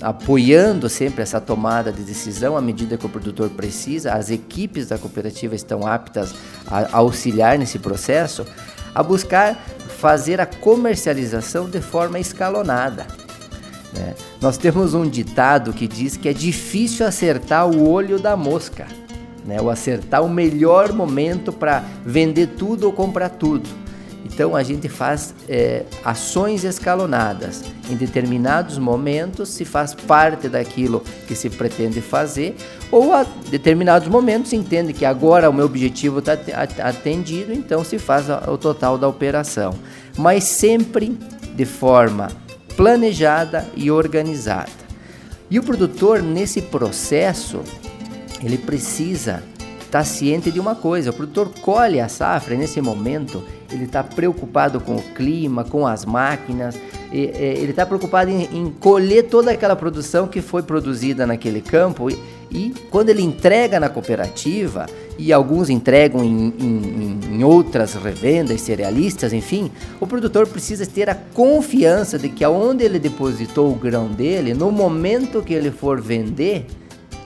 apoiando 0.01 0.89
sempre 0.89 1.21
essa 1.21 1.39
tomada 1.39 1.93
de 1.93 2.03
decisão 2.05 2.57
à 2.57 2.63
medida 2.63 2.97
que 2.97 3.05
o 3.05 3.09
produtor 3.11 3.51
precisa. 3.51 4.15
As 4.15 4.31
equipes 4.31 4.89
da 4.89 4.97
cooperativa 4.97 5.55
estão 5.55 5.87
aptas 5.87 6.35
a 6.67 6.97
auxiliar 6.97 7.59
nesse 7.59 7.79
processo, 7.79 8.47
a 8.95 9.03
buscar 9.03 9.63
fazer 9.99 10.41
a 10.41 10.47
comercialização 10.47 11.69
de 11.69 11.83
forma 11.83 12.19
escalonada. 12.19 13.07
Né? 13.93 14.15
Nós 14.41 14.57
temos 14.57 14.95
um 14.95 15.07
ditado 15.07 15.75
que 15.75 15.87
diz 15.87 16.17
que 16.17 16.31
é 16.31 16.33
difícil 16.33 17.07
acertar 17.07 17.69
o 17.69 17.87
olho 17.87 18.19
da 18.19 18.35
mosca 18.39 18.87
né? 19.47 19.61
O 19.61 19.71
acertar 19.71 20.23
o 20.25 20.29
melhor 20.29 20.93
momento 20.93 21.53
para 21.53 21.85
vender 22.05 22.49
tudo 22.59 22.85
ou 22.85 22.93
comprar 22.93 23.31
tudo. 23.31 23.69
Então 24.27 24.57
a 24.57 24.63
gente 24.63 24.89
faz 24.89 25.33
é, 25.49 25.85
ações 26.05 26.65
escalonadas. 26.65 27.65
Em 27.89 27.95
determinados 27.95 28.77
momentos 28.77 29.49
se 29.49 29.65
faz 29.65 29.95
parte 29.95 30.49
daquilo 30.49 31.03
que 31.29 31.35
se 31.35 31.49
pretende 31.49 32.01
fazer, 32.01 32.57
ou 32.91 33.13
a 33.15 33.25
determinados 33.49 34.09
momentos 34.09 34.51
se 34.51 34.57
entende 34.57 34.93
que 34.93 35.05
agora 35.05 35.49
o 35.49 35.53
meu 35.53 35.65
objetivo 35.65 36.19
está 36.19 36.35
atendido, 36.83 37.53
então 37.53 37.85
se 37.85 37.99
faz 37.99 38.27
o 38.29 38.59
total 38.59 38.99
da 38.99 39.07
operação. 39.07 39.73
Mas 40.19 40.45
sempre 40.45 41.17
de 41.55 41.65
forma 41.65 42.29
planejada 42.77 43.67
e 43.77 43.91
organizada. 43.91 44.87
E 45.49 45.59
o 45.59 45.63
produtor, 45.63 46.21
nesse 46.23 46.61
processo, 46.61 47.63
ele 48.47 48.59
precisa 48.59 49.43
estar 49.81 49.99
tá 49.99 50.05
ciente 50.05 50.51
de 50.51 50.61
uma 50.61 50.75
coisa: 50.77 51.11
o 51.11 51.13
produtor 51.13 51.51
colhe 51.61 52.01
a 52.01 52.09
safra 52.09 52.55
e 52.55 52.59
nesse 52.59 52.81
momento 52.81 53.43
ele 53.73 53.85
está 53.85 54.05
preocupado 54.05 54.81
com 54.81 54.95
o 54.95 55.03
clima, 55.03 55.65
com 55.65 55.85
as 55.85 56.05
máquinas, 56.05 56.79
e, 57.13 57.23
e, 57.23 57.25
ele 57.25 57.71
está 57.71 57.85
preocupado 57.85 58.31
em, 58.31 58.45
em, 58.53 58.71
colher 58.71 59.25
toda 59.25 59.51
aquela 59.51 59.75
produção 59.75 60.29
que 60.29 60.41
foi 60.41 60.63
produzida 60.63 61.27
naquele 61.27 61.61
campo 61.61 62.09
e, 62.09 62.17
e 62.49 62.73
quando 62.91 63.09
ele 63.09 63.23
entrega 63.23 63.81
na 63.81 63.89
cooperativa, 63.89 64.87
e 65.19 65.33
alguns 65.33 65.69
entregam 65.69 66.23
em, 66.23 66.55
em, 66.61 67.21
em, 67.33 67.45
outras 67.45 67.95
revendas 67.95 68.61
cerealistas, 68.61 69.33
enfim, 69.33 69.73
o 70.01 70.07
produtor 70.07 70.47
precisa 70.47 70.87
ter 70.87 71.11
a 71.11 71.15
confiança 71.15 72.17
de 72.17 72.29
que 72.29 72.45
aonde 72.45 72.85
ele 72.85 73.01
depositou 73.01 73.73
o 73.73 73.75
grão 73.75 74.07
dele, 74.07 74.55
no 74.55 74.71
momento 74.71 75.43
que 75.43 75.55
ele 75.55 75.73
for 75.73 76.01
vender, 76.01 76.67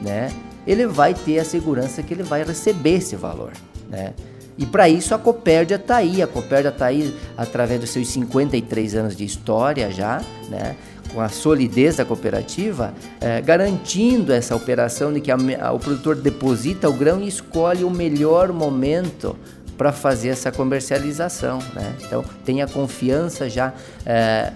né, 0.01 0.31
ele 0.71 0.87
vai 0.87 1.15
ter 1.15 1.39
a 1.39 1.45
segurança 1.45 2.03
que 2.03 2.15
ele 2.15 2.23
vai 2.23 2.45
receber 2.45 2.97
esse 2.97 3.17
valor, 3.17 3.53
né? 3.89 4.15
E 4.59 4.67
para 4.67 4.89
isso 4.89 5.15
a 5.15 5.19
Copérdia 5.19 5.77
está 5.77 5.97
aí, 5.97 6.21
a 6.21 6.27
Copérdia 6.27 6.69
está 6.69 6.87
aí 6.87 7.17
através 7.37 7.81
dos 7.81 7.91
seus 7.91 8.09
53 8.09 8.95
anos 8.95 9.17
de 9.17 9.25
história 9.25 9.91
já, 9.91 10.21
né? 10.51 10.77
com 11.13 11.21
a 11.21 11.29
solidez 11.29 11.97
da 11.97 12.05
cooperativa, 12.05 12.95
é, 13.21 13.41
garantindo 13.41 14.33
essa 14.33 14.55
operação 14.55 15.13
de 15.13 15.21
que 15.21 15.31
a, 15.31 15.37
a, 15.61 15.73
o 15.73 15.79
produtor 15.79 16.15
deposita 16.15 16.89
o 16.89 16.93
grão 16.93 17.21
e 17.21 17.29
escolhe 17.29 17.85
o 17.85 17.91
melhor 17.91 18.53
momento 18.53 19.37
para 19.77 19.93
fazer 19.93 20.29
essa 20.29 20.53
comercialização. 20.53 21.59
Né? 21.75 21.97
Então, 22.05 22.25
tenha 22.45 22.67
confiança 22.67 23.49
já 23.49 23.73
é, 24.05 24.53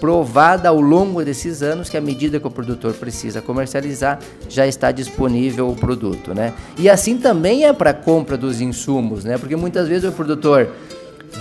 provada 0.00 0.68
ao 0.68 0.80
longo 0.80 1.24
desses 1.24 1.62
anos 1.62 1.88
que 1.88 1.96
à 1.96 2.00
medida 2.00 2.38
que 2.40 2.46
o 2.46 2.50
produtor 2.50 2.92
precisa 2.94 3.40
comercializar, 3.40 4.18
já 4.48 4.66
está 4.66 4.92
disponível 4.92 5.68
o 5.68 5.76
produto, 5.76 6.34
né? 6.34 6.52
E 6.78 6.88
assim 6.90 7.18
também 7.18 7.64
é 7.64 7.72
para 7.72 7.90
a 7.90 7.94
compra 7.94 8.36
dos 8.36 8.60
insumos, 8.60 9.24
né? 9.24 9.38
Porque 9.38 9.56
muitas 9.56 9.88
vezes 9.88 10.08
o 10.08 10.12
produtor 10.12 10.68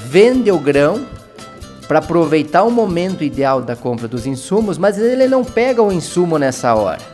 vende 0.08 0.52
o 0.52 0.60
grão 0.60 1.06
para 1.88 2.00
aproveitar 2.00 2.64
o 2.64 2.72
momento 2.72 3.24
ideal 3.24 3.62
da 3.62 3.76
compra 3.76 4.08
dos 4.08 4.26
insumos, 4.26 4.78
mas 4.78 4.98
ele 4.98 5.28
não 5.28 5.44
pega 5.44 5.82
o 5.82 5.92
insumo 5.92 6.38
nessa 6.38 6.74
hora. 6.74 7.14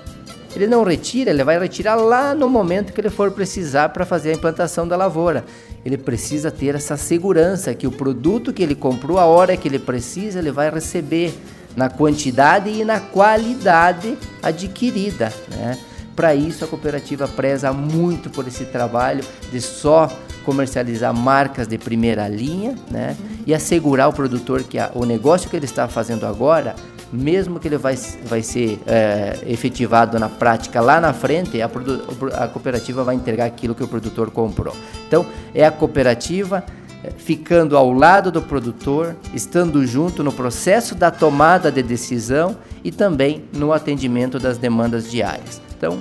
Ele 0.56 0.68
não 0.68 0.84
retira, 0.84 1.30
ele 1.30 1.44
vai 1.44 1.60
retirar 1.60 1.96
lá 1.96 2.34
no 2.34 2.50
momento 2.50 2.92
que 2.92 3.00
ele 3.00 3.10
for 3.10 3.32
precisar 3.32 3.90
para 3.90 4.06
fazer 4.06 4.32
a 4.32 4.34
implantação 4.34 4.88
da 4.88 4.96
lavoura 4.96 5.44
ele 5.86 5.98
precisa 5.98 6.52
ter 6.52 6.76
essa 6.76 6.98
segurança 6.98 7.74
que 7.74 7.88
o 7.88 7.92
produto 7.92 8.52
que 8.52 8.62
ele 8.62 8.76
comprou, 8.76 9.18
a 9.18 9.26
hora 9.26 9.56
que 9.56 9.68
ele 9.68 9.80
precisa, 9.80 10.40
ele 10.40 10.52
vai 10.52 10.70
receber 10.70 11.34
na 11.76 11.90
quantidade 11.90 12.70
e 12.70 12.84
na 12.84 13.00
qualidade 13.00 14.18
adquirida. 14.42 15.32
Né? 15.50 15.78
Para 16.16 16.36
isso, 16.36 16.66
a 16.66 16.68
cooperativa 16.68 17.28
preza 17.28 17.72
muito 17.72 18.30
por 18.30 18.48
esse 18.48 18.66
trabalho 18.66 19.24
de 19.52 19.62
só 19.62 20.12
comercializar 20.44 21.14
marcas 21.14 21.68
de 21.68 21.78
primeira 21.78 22.28
linha 22.28 22.76
né? 22.92 23.16
e 23.46 23.54
assegurar 23.54 24.08
ao 24.08 24.14
produtor 24.14 24.64
que 24.64 24.78
a, 24.78 24.92
o 24.94 25.06
negócio 25.06 25.50
que 25.50 25.56
ele 25.56 25.66
está 25.66 25.88
fazendo 25.88 26.26
agora 26.26 26.76
mesmo 27.12 27.60
que 27.60 27.68
ele 27.68 27.78
vai, 27.78 27.96
vai 28.26 28.42
ser 28.42 28.80
é, 28.86 29.40
efetivado 29.48 30.20
na 30.20 30.30
prática 30.30 30.82
lá 30.82 31.02
na 31.02 31.14
frente, 31.14 31.62
a, 31.62 31.66
a 31.66 32.48
cooperativa 32.48 33.04
vai 33.04 33.16
entregar 33.16 33.46
aquilo 33.46 33.74
que 33.74 33.84
o 33.84 33.88
produtor 33.88 34.32
comprou. 34.32 34.76
Então, 35.08 35.26
é 35.54 35.66
a 35.66 35.72
cooperativa 35.72 36.64
eh, 37.04 37.12
ficando 37.18 37.76
ao 37.76 37.92
lado 37.92 38.32
do 38.32 38.42
produtor, 38.42 39.16
estando 39.34 39.86
junto 39.86 40.24
no 40.24 40.32
processo 40.32 40.94
da 40.94 41.10
tomada 41.10 41.72
de 41.72 41.82
decisão 41.82 42.56
e 42.84 42.92
também 42.92 43.44
no 43.54 43.74
atendimento 43.74 44.38
das 44.38 44.58
demandas 44.58 45.10
diárias. 45.10 45.62
Então, 45.78 46.00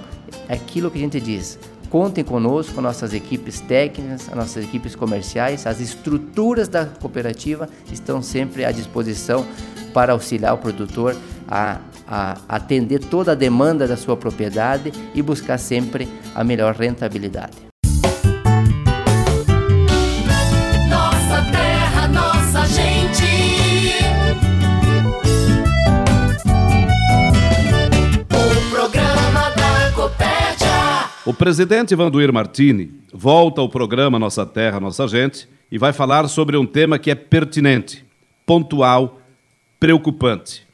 é 0.49 0.55
aquilo 0.55 0.91
que 0.91 0.99
a 0.99 1.01
gente 1.01 1.21
diz, 1.21 1.59
Contem 1.91 2.23
conosco, 2.23 2.83
nossas 2.83 3.15
equipes 3.15 3.61
técnicas, 3.61 4.29
nossas 4.35 4.63
equipes 4.63 4.95
comerciais, 4.95 5.67
as 5.67 5.81
estruturas 5.81 6.69
da 6.69 6.85
cooperativa 6.85 7.67
estão 7.91 8.21
sempre 8.21 8.63
à 8.63 8.71
disposição 8.71 9.47
para 9.93 10.13
auxiliar 10.13 10.55
o 10.55 10.59
produtor 10.59 11.17
a, 11.47 11.79
a 12.07 12.39
atender 12.49 13.01
toda 13.01 13.33
a 13.33 13.35
demanda 13.35 13.87
da 13.87 13.97
sua 13.97 14.17
propriedade 14.17 14.93
e 15.15 15.23
buscar 15.23 15.59
sempre 15.59 16.09
a 16.35 16.45
melhor 16.45 16.75
rentabilidade. 16.75 17.57
Nossa 20.89 21.43
terra, 21.51 22.09
nossa 22.09 22.67
gente. 22.67 23.25
O 28.31 28.71
programa 28.71 29.51
da 29.51 29.93
Copérdia. 29.95 31.11
O 31.27 31.35
presidente 31.35 31.95
Vanduir 31.95 32.33
Martini 32.33 32.99
volta 33.13 33.61
ao 33.61 33.69
programa 33.69 34.19
Nossa 34.19 34.47
Terra, 34.47 34.79
Nossa 34.79 35.07
Gente 35.09 35.49
e 35.71 35.79
vai 35.79 35.93
falar 35.93 36.27
sobre 36.29 36.57
um 36.57 36.65
tema 36.65 36.99
que 36.99 37.11
é 37.11 37.15
pertinente, 37.15 38.05
pontual, 38.47 39.18
preocupante, 39.79 40.67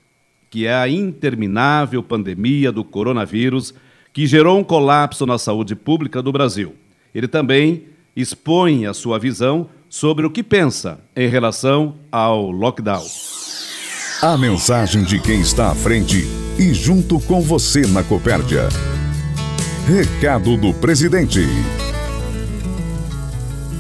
que 0.50 0.66
é 0.66 0.74
a 0.74 0.88
interminável 0.88 2.02
pandemia 2.02 2.70
do 2.70 2.84
coronavírus 2.84 3.74
que 4.12 4.26
gerou 4.26 4.58
um 4.58 4.64
colapso 4.64 5.26
na 5.26 5.38
saúde 5.38 5.74
pública 5.74 6.22
do 6.22 6.30
Brasil. 6.30 6.74
Ele 7.14 7.26
também 7.26 7.86
expõe 8.14 8.86
a 8.86 8.94
sua 8.94 9.18
visão 9.18 9.68
sobre 9.88 10.24
o 10.24 10.30
que 10.30 10.42
pensa 10.42 11.00
em 11.16 11.28
relação 11.28 11.96
ao 12.10 12.50
lockdown. 12.50 13.04
A 14.22 14.38
mensagem 14.38 15.04
de 15.04 15.20
quem 15.20 15.40
está 15.40 15.70
à 15.70 15.74
frente 15.74 16.24
e 16.58 16.72
junto 16.72 17.20
com 17.20 17.40
você 17.40 17.86
na 17.88 18.02
Copérdia. 18.02 18.68
Recado 19.86 20.56
do 20.56 20.72
presidente. 20.74 21.40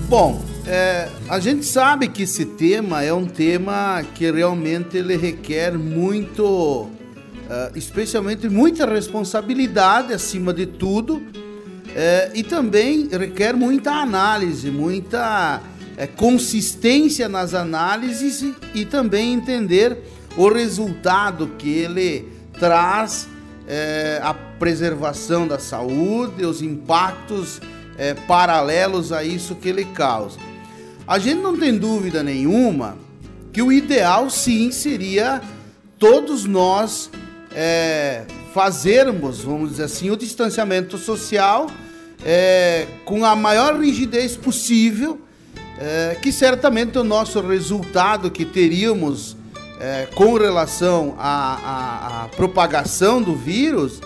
Bom, 0.08 0.44
é, 0.66 1.08
a 1.28 1.40
gente 1.40 1.64
sabe 1.64 2.08
que 2.08 2.24
esse 2.24 2.44
tema 2.44 3.02
é 3.02 3.12
um 3.12 3.24
tema 3.24 4.04
que 4.14 4.30
realmente 4.30 4.98
ele 4.98 5.16
requer 5.16 5.72
muito, 5.72 6.90
é, 7.48 7.72
especialmente 7.74 8.46
muita 8.48 8.84
responsabilidade 8.84 10.12
acima 10.12 10.52
de 10.52 10.66
tudo, 10.66 11.22
é, 11.96 12.30
e 12.34 12.42
também 12.42 13.08
requer 13.08 13.54
muita 13.54 13.92
análise, 13.92 14.70
muita 14.70 15.62
é, 15.96 16.06
consistência 16.06 17.26
nas 17.26 17.54
análises 17.54 18.44
e, 18.74 18.84
também 18.84 19.32
entender 19.32 19.96
o 20.36 20.48
resultado 20.48 21.52
que 21.56 21.70
ele 21.70 22.28
traz 22.58 23.28
é, 23.66 24.20
a 24.22 24.34
preservação 24.34 25.48
da 25.48 25.58
saúde, 25.58 26.44
os 26.44 26.60
impactos 26.60 27.60
paralelos 28.26 29.12
a 29.12 29.22
isso 29.22 29.54
que 29.54 29.68
ele 29.68 29.84
causa. 29.84 30.36
A 31.06 31.18
gente 31.18 31.40
não 31.40 31.56
tem 31.56 31.76
dúvida 31.76 32.22
nenhuma 32.22 32.96
que 33.52 33.60
o 33.60 33.70
ideal 33.70 34.30
sim 34.30 34.72
seria 34.72 35.42
todos 35.98 36.44
nós 36.44 37.10
é, 37.54 38.24
fazermos, 38.54 39.40
vamos 39.40 39.70
dizer 39.70 39.84
assim, 39.84 40.10
o 40.10 40.16
distanciamento 40.16 40.96
social 40.96 41.66
é, 42.24 42.86
com 43.04 43.24
a 43.24 43.36
maior 43.36 43.78
rigidez 43.78 44.34
possível, 44.34 45.20
é, 45.78 46.16
que 46.22 46.32
certamente 46.32 46.96
o 46.96 47.04
nosso 47.04 47.40
resultado 47.40 48.30
que 48.30 48.46
teríamos 48.46 49.36
é, 49.78 50.08
com 50.14 50.34
relação 50.34 51.14
à, 51.18 52.28
propagação 52.34 53.20
do 53.20 53.36
vírus 53.36 54.00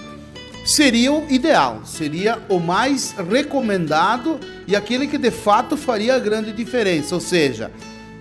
seria 0.65 1.13
o 1.13 1.27
ideal, 1.31 1.83
seria 1.85 2.39
o 2.49 2.59
mais 2.59 3.15
recomendado 3.31 4.39
e 4.67 4.77
aquele 4.77 5.07
que 5.07 5.19
de 5.19 5.31
fato 5.31 5.77
faria 5.77 6.15
a 6.15 6.19
grande 6.19 6.53
diferença. 6.53 7.15
Ou 7.15 7.21
seja, 7.21 7.71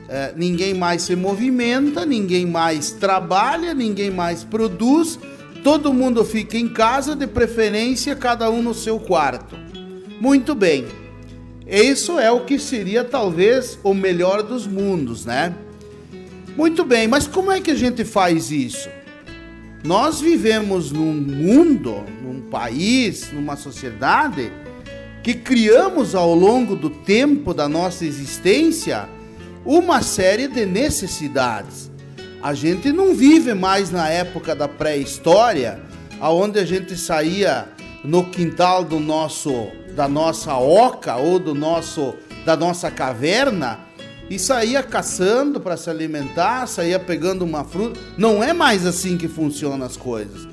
é, 0.10 0.34
ninguém 0.36 0.74
mais 0.74 1.02
se 1.02 1.16
movimenta, 1.16 2.06
ninguém 2.06 2.46
mais 2.46 2.92
trabalha, 2.92 3.74
ninguém 3.74 4.10
mais 4.10 4.44
produz, 4.44 5.20
todo 5.64 5.94
mundo 5.94 6.24
fica 6.24 6.58
em 6.58 6.70
casa, 6.70 7.16
de 7.16 7.28
preferência 7.28 8.16
cada 8.16 8.50
um 8.50 8.62
no 8.62 8.74
seu 8.74 9.00
quarto. 9.00 9.58
Muito 10.22 10.56
bem, 10.56 10.86
isso 11.68 12.18
é 12.18 12.32
o 12.32 12.46
que 12.46 12.58
seria 12.58 13.04
talvez 13.04 13.78
o 13.84 13.94
melhor 13.94 14.42
dos 14.42 14.66
mundos, 14.66 15.26
né? 15.26 15.54
Muito 16.56 16.86
bem, 16.86 17.08
mas 17.08 17.28
como 17.28 17.52
é 17.52 17.60
que 17.60 17.72
a 17.72 17.76
gente 17.76 18.06
faz 18.06 18.50
isso? 18.50 18.90
Nós 19.84 20.20
vivemos 20.20 20.92
num 20.92 21.14
mundo, 21.14 22.04
num 22.22 22.42
país, 22.50 23.32
numa 23.32 23.56
sociedade 23.56 24.52
que 25.24 25.34
criamos 25.34 26.16
ao 26.16 26.34
longo 26.34 26.76
do 26.76 26.90
tempo 26.90 27.54
da 27.54 27.68
nossa 27.68 28.06
existência 28.06 29.08
uma 29.66 30.02
série 30.02 30.48
de 30.48 30.66
necessidades. 30.66 31.92
A 32.42 32.54
gente 32.54 32.92
não 32.92 33.14
vive 33.14 33.54
mais 33.54 33.92
na 33.92 34.10
época 34.10 34.56
da 34.56 34.68
pré-história, 34.68 35.80
aonde 36.20 36.60
a 36.60 36.66
gente 36.66 36.96
saía 36.96 37.68
no 38.04 38.26
quintal 38.30 38.84
do 38.84 39.00
nosso 39.00 39.68
da 39.96 40.08
nossa 40.08 40.56
oca 40.56 41.16
ou 41.18 41.40
do 41.40 41.56
nosso 41.56 42.14
da 42.46 42.56
nossa 42.56 42.90
caverna 42.92 43.80
e 44.30 44.38
saía 44.38 44.84
caçando 44.84 45.60
para 45.60 45.78
se 45.78 45.90
alimentar, 45.90 46.68
saía 46.68 47.00
pegando 47.00 47.46
uma 47.46 47.64
fruta. 47.64 48.00
Não 48.18 48.44
é 48.44 48.52
mais 48.54 48.86
assim 48.86 49.18
que 49.18 49.28
funcionam 49.28 49.86
as 49.86 49.96
coisas. 49.96 50.48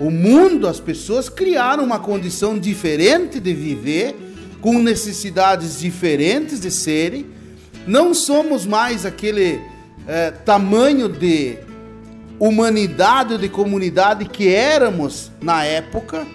O 0.00 0.10
mundo, 0.10 0.66
as 0.66 0.80
pessoas 0.80 1.28
criaram 1.28 1.84
uma 1.84 1.98
condição 1.98 2.58
diferente 2.58 3.40
de 3.40 3.54
viver, 3.54 4.14
com 4.60 4.78
necessidades 4.78 5.80
diferentes 5.80 6.60
de 6.60 6.70
serem. 6.70 7.26
Não 7.86 8.12
somos 8.12 8.66
mais 8.66 9.06
aquele 9.06 9.60
é, 10.06 10.30
tamanho 10.30 11.08
de 11.08 11.58
humanidade, 12.38 13.38
de 13.38 13.48
comunidade 13.48 14.24
que 14.26 14.48
éramos 14.48 15.30
na 15.40 15.64
época. 15.64 16.26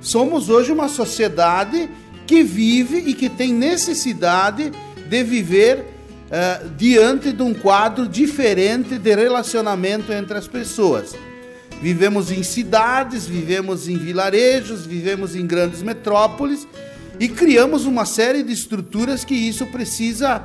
Somos 0.00 0.48
hoje 0.48 0.72
uma 0.72 0.88
sociedade 0.88 1.90
que 2.26 2.42
vive 2.42 2.98
e 2.98 3.14
que 3.14 3.28
tem 3.28 3.52
necessidade 3.52 4.72
de 5.08 5.22
viver 5.22 5.91
uh, 6.32 6.68
diante 6.70 7.30
de 7.32 7.42
um 7.42 7.52
quadro 7.52 8.08
diferente 8.08 8.98
de 8.98 9.14
relacionamento 9.14 10.12
entre 10.12 10.38
as 10.38 10.48
pessoas. 10.48 11.14
Vivemos 11.82 12.30
em 12.30 12.42
cidades, 12.42 13.26
vivemos 13.26 13.88
em 13.88 13.98
vilarejos, 13.98 14.86
vivemos 14.86 15.36
em 15.36 15.46
grandes 15.46 15.82
metrópoles 15.82 16.66
e 17.20 17.28
criamos 17.28 17.84
uma 17.84 18.06
série 18.06 18.42
de 18.42 18.52
estruturas 18.52 19.24
que 19.24 19.34
isso 19.34 19.66
precisa 19.66 20.42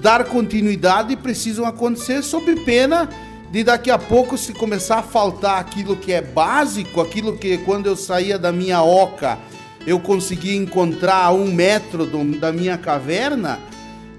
dar 0.00 0.24
continuidade 0.24 1.14
e 1.14 1.16
precisam 1.16 1.64
acontecer 1.64 2.22
sob 2.22 2.54
pena 2.64 3.08
de 3.50 3.64
daqui 3.64 3.90
a 3.90 3.98
pouco 3.98 4.36
se 4.36 4.52
começar 4.52 4.98
a 4.98 5.02
faltar 5.02 5.58
aquilo 5.58 5.96
que 5.96 6.12
é 6.12 6.20
básico, 6.20 7.00
aquilo 7.00 7.36
que 7.38 7.56
quando 7.58 7.86
eu 7.86 7.96
saía 7.96 8.38
da 8.38 8.52
minha 8.52 8.82
oca 8.82 9.38
eu 9.86 9.98
conseguia 10.00 10.56
encontrar 10.56 11.24
a 11.24 11.32
um 11.32 11.52
metro 11.52 12.06
do, 12.06 12.24
da 12.38 12.52
minha 12.52 12.76
caverna, 12.76 13.58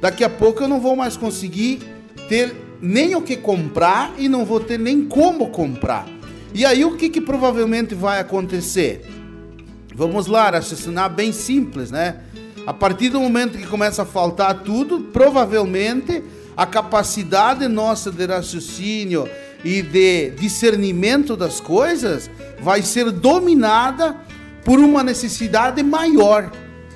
Daqui 0.06 0.24
a 0.24 0.30
pouco 0.30 0.62
eu 0.62 0.68
não 0.68 0.80
vou 0.80 0.96
mais 0.96 1.18
conseguir 1.18 1.80
ter 2.30 2.56
nem 2.80 3.16
o 3.16 3.24
que 3.24 3.36
comprar 3.36 4.14
e 4.20 4.30
não 4.30 4.46
vou 4.46 4.60
ter 4.60 4.78
nem 4.78 5.04
como 5.04 5.50
comprar. 5.50 6.08
E 6.54 6.64
aí 6.64 6.86
o 6.86 6.96
que, 6.96 7.10
que 7.10 7.20
provavelmente 7.20 7.96
vai 7.96 8.20
acontecer? 8.20 9.04
Vamos 9.96 10.28
lá, 10.28 10.52
raciocinar 10.52 11.10
bem 11.10 11.32
simples, 11.32 11.90
né? 11.90 12.18
A 12.68 12.72
partir 12.72 13.10
do 13.10 13.20
momento 13.20 13.58
que 13.58 13.66
começa 13.66 14.04
a 14.04 14.06
faltar 14.06 14.62
tudo, 14.62 15.10
provavelmente 15.12 16.24
a 16.56 16.68
capacidade 16.68 17.68
nossa 17.68 18.12
de 18.12 18.28
raciocínio 18.28 19.28
e 19.64 19.82
de 19.82 20.30
discernimento 20.40 21.36
das 21.36 21.60
coisas 21.60 22.30
vai 22.62 22.84
ser 22.84 23.10
dominada 23.10 24.16
por 24.64 24.78
uma 24.78 25.02
necessidade 25.02 25.82
maior 25.82 26.52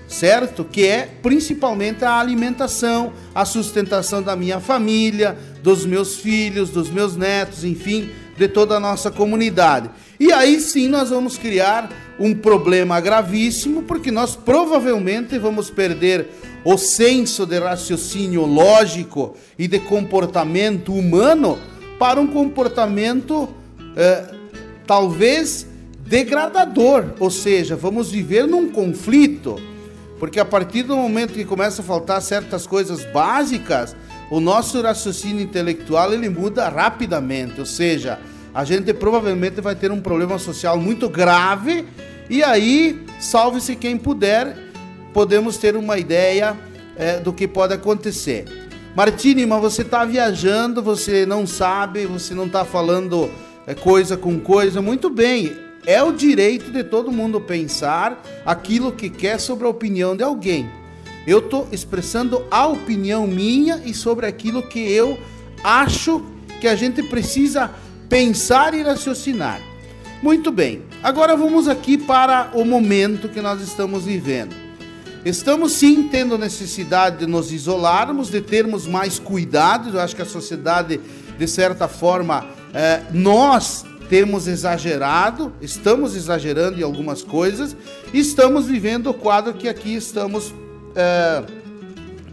certo? 0.10 0.66
Que 0.66 0.88
é 0.88 1.08
principalmente 1.22 2.04
a 2.04 2.20
alimentação, 2.20 3.14
a 3.34 3.46
sustentação 3.46 4.24
da 4.24 4.36
minha 4.36 4.60
família, 4.60 5.38
dos 5.62 5.86
meus 5.86 6.18
filhos, 6.18 6.72
dos 6.72 6.90
meus 6.90 7.16
netos, 7.16 7.64
enfim, 7.64 8.10
de 8.36 8.48
toda 8.48 8.76
a 8.76 8.80
nossa 8.80 9.12
comunidade. 9.12 9.90
E 10.20 10.34
aí 10.34 10.60
sim 10.60 10.90
nós 10.90 11.12
vamos 11.12 11.38
criar 11.38 11.90
um 12.20 12.34
problema 12.34 13.00
gravíssimo, 13.00 13.84
porque 13.84 14.12
nós 14.12 14.36
provavelmente 14.36 15.38
vamos 15.38 15.70
perder 15.70 16.28
o 16.66 16.78
senso 16.78 17.46
de 17.46 17.60
raciocínio 17.60 18.46
lógico 18.46 19.38
e 19.58 19.68
de 19.68 19.80
comportamento 19.80 20.94
humano 20.94 21.58
para 22.00 22.20
um 22.20 22.28
comportamento 22.28 23.48
eh, 23.96 24.26
talvez 24.88 25.68
degradador, 26.06 27.14
ou 27.20 27.30
seja, 27.30 27.76
vamos 27.76 28.10
viver 28.10 28.48
num 28.48 28.70
conflito 28.70 29.58
Porque 30.20 30.40
a 30.40 30.46
partir 30.46 30.84
do 30.84 30.96
momento 30.98 31.34
que 31.34 31.46
começa 31.46 31.82
a 31.82 31.86
faltar 31.86 32.22
certas 32.22 32.68
coisas 32.68 33.06
básicas, 33.06 33.96
o 34.30 34.40
nosso 34.40 34.82
raciocínio 34.82 35.42
intelectual 35.42 36.14
ele 36.14 36.30
muda 36.30 36.68
rapidamente, 36.68 37.60
ou 37.60 37.66
seja, 37.66 38.20
a 38.54 38.66
gente 38.66 38.94
provavelmente 38.94 39.62
vai 39.62 39.76
ter 39.76 39.92
um 39.92 40.02
problema 40.02 40.38
social 40.38 40.78
muito 40.78 41.08
grave 41.08 41.86
e 42.30 42.44
aí, 42.44 43.06
salve-se 43.20 43.76
quem 43.76 43.98
puder, 43.98 44.56
podemos 45.14 45.58
ter 45.58 45.76
uma 45.76 45.98
ideia 45.98 46.56
é, 46.96 47.20
do 47.20 47.34
que 47.34 47.48
pode 47.48 47.74
acontecer. 47.74 48.46
Martini, 48.96 49.46
mas 49.46 49.62
você 49.62 49.82
está 49.82 50.06
viajando, 50.06 50.84
você 50.84 51.26
não 51.26 51.48
sabe, 51.48 52.06
você 52.06 52.36
não 52.36 52.46
está 52.46 52.64
falando 52.64 53.32
é, 53.66 53.74
coisa 53.74 54.16
com 54.16 54.40
coisa. 54.40 54.80
Muito 54.80 55.10
bem, 55.10 55.56
é 55.86 56.02
o 56.04 56.12
direito 56.12 56.72
de 56.72 56.84
todo 56.84 57.12
mundo 57.12 57.40
pensar 57.40 58.22
aquilo 58.46 58.92
que 58.92 59.10
quer 59.10 59.40
sobre 59.40 59.66
a 59.66 59.70
opinião 59.70 60.16
de 60.16 60.24
alguém. 60.24 60.70
Eu 61.26 61.40
estou 61.40 61.68
expressando 61.72 62.46
a 62.50 62.68
opinião 62.68 63.28
minha 63.28 63.82
e 63.86 63.94
sobre 63.94 64.26
aquilo 64.26 64.68
que 64.68 64.80
eu 64.80 65.18
acho 65.64 66.24
que 66.60 66.68
a 66.68 66.76
gente 66.76 67.04
precisa 67.04 67.72
pensar 68.08 68.74
e 68.74 68.82
raciocinar. 68.82 69.62
Muito 70.22 70.52
bem, 70.52 70.82
agora 71.02 71.36
vamos 71.36 71.68
aqui 71.68 71.98
para 71.98 72.52
o 72.54 72.66
momento 72.66 73.30
que 73.30 73.42
nós 73.42 73.62
estamos 73.62 74.04
vivendo. 74.04 74.54
Estamos 75.24 75.74
sim 75.74 76.04
tendo 76.04 76.38
necessidade 76.38 77.20
de 77.20 77.28
nos 77.28 77.52
isolarmos, 77.52 78.30
de 78.30 78.42
termos 78.42 78.88
mais 78.88 79.20
cuidado. 79.20 79.90
Eu 79.90 80.00
acho 80.00 80.16
que 80.16 80.22
a 80.22 80.26
sociedade, 80.26 81.00
de 81.38 81.48
certa 81.48 81.88
forma, 81.88 82.48
é, 82.74 83.02
nós 83.12 83.86
temos 84.10 84.48
exagerado, 84.48 85.54
estamos 85.62 86.16
exagerando 86.16 86.80
em 86.80 86.84
algumas 86.84 87.22
coisas, 87.22 87.78
estamos 88.12 88.66
vivendo 88.66 89.12
o 89.12 89.14
quadro 89.14 89.54
que 89.54 89.70
aqui 89.70 89.96
estamos 89.96 90.54
é, 90.96 91.44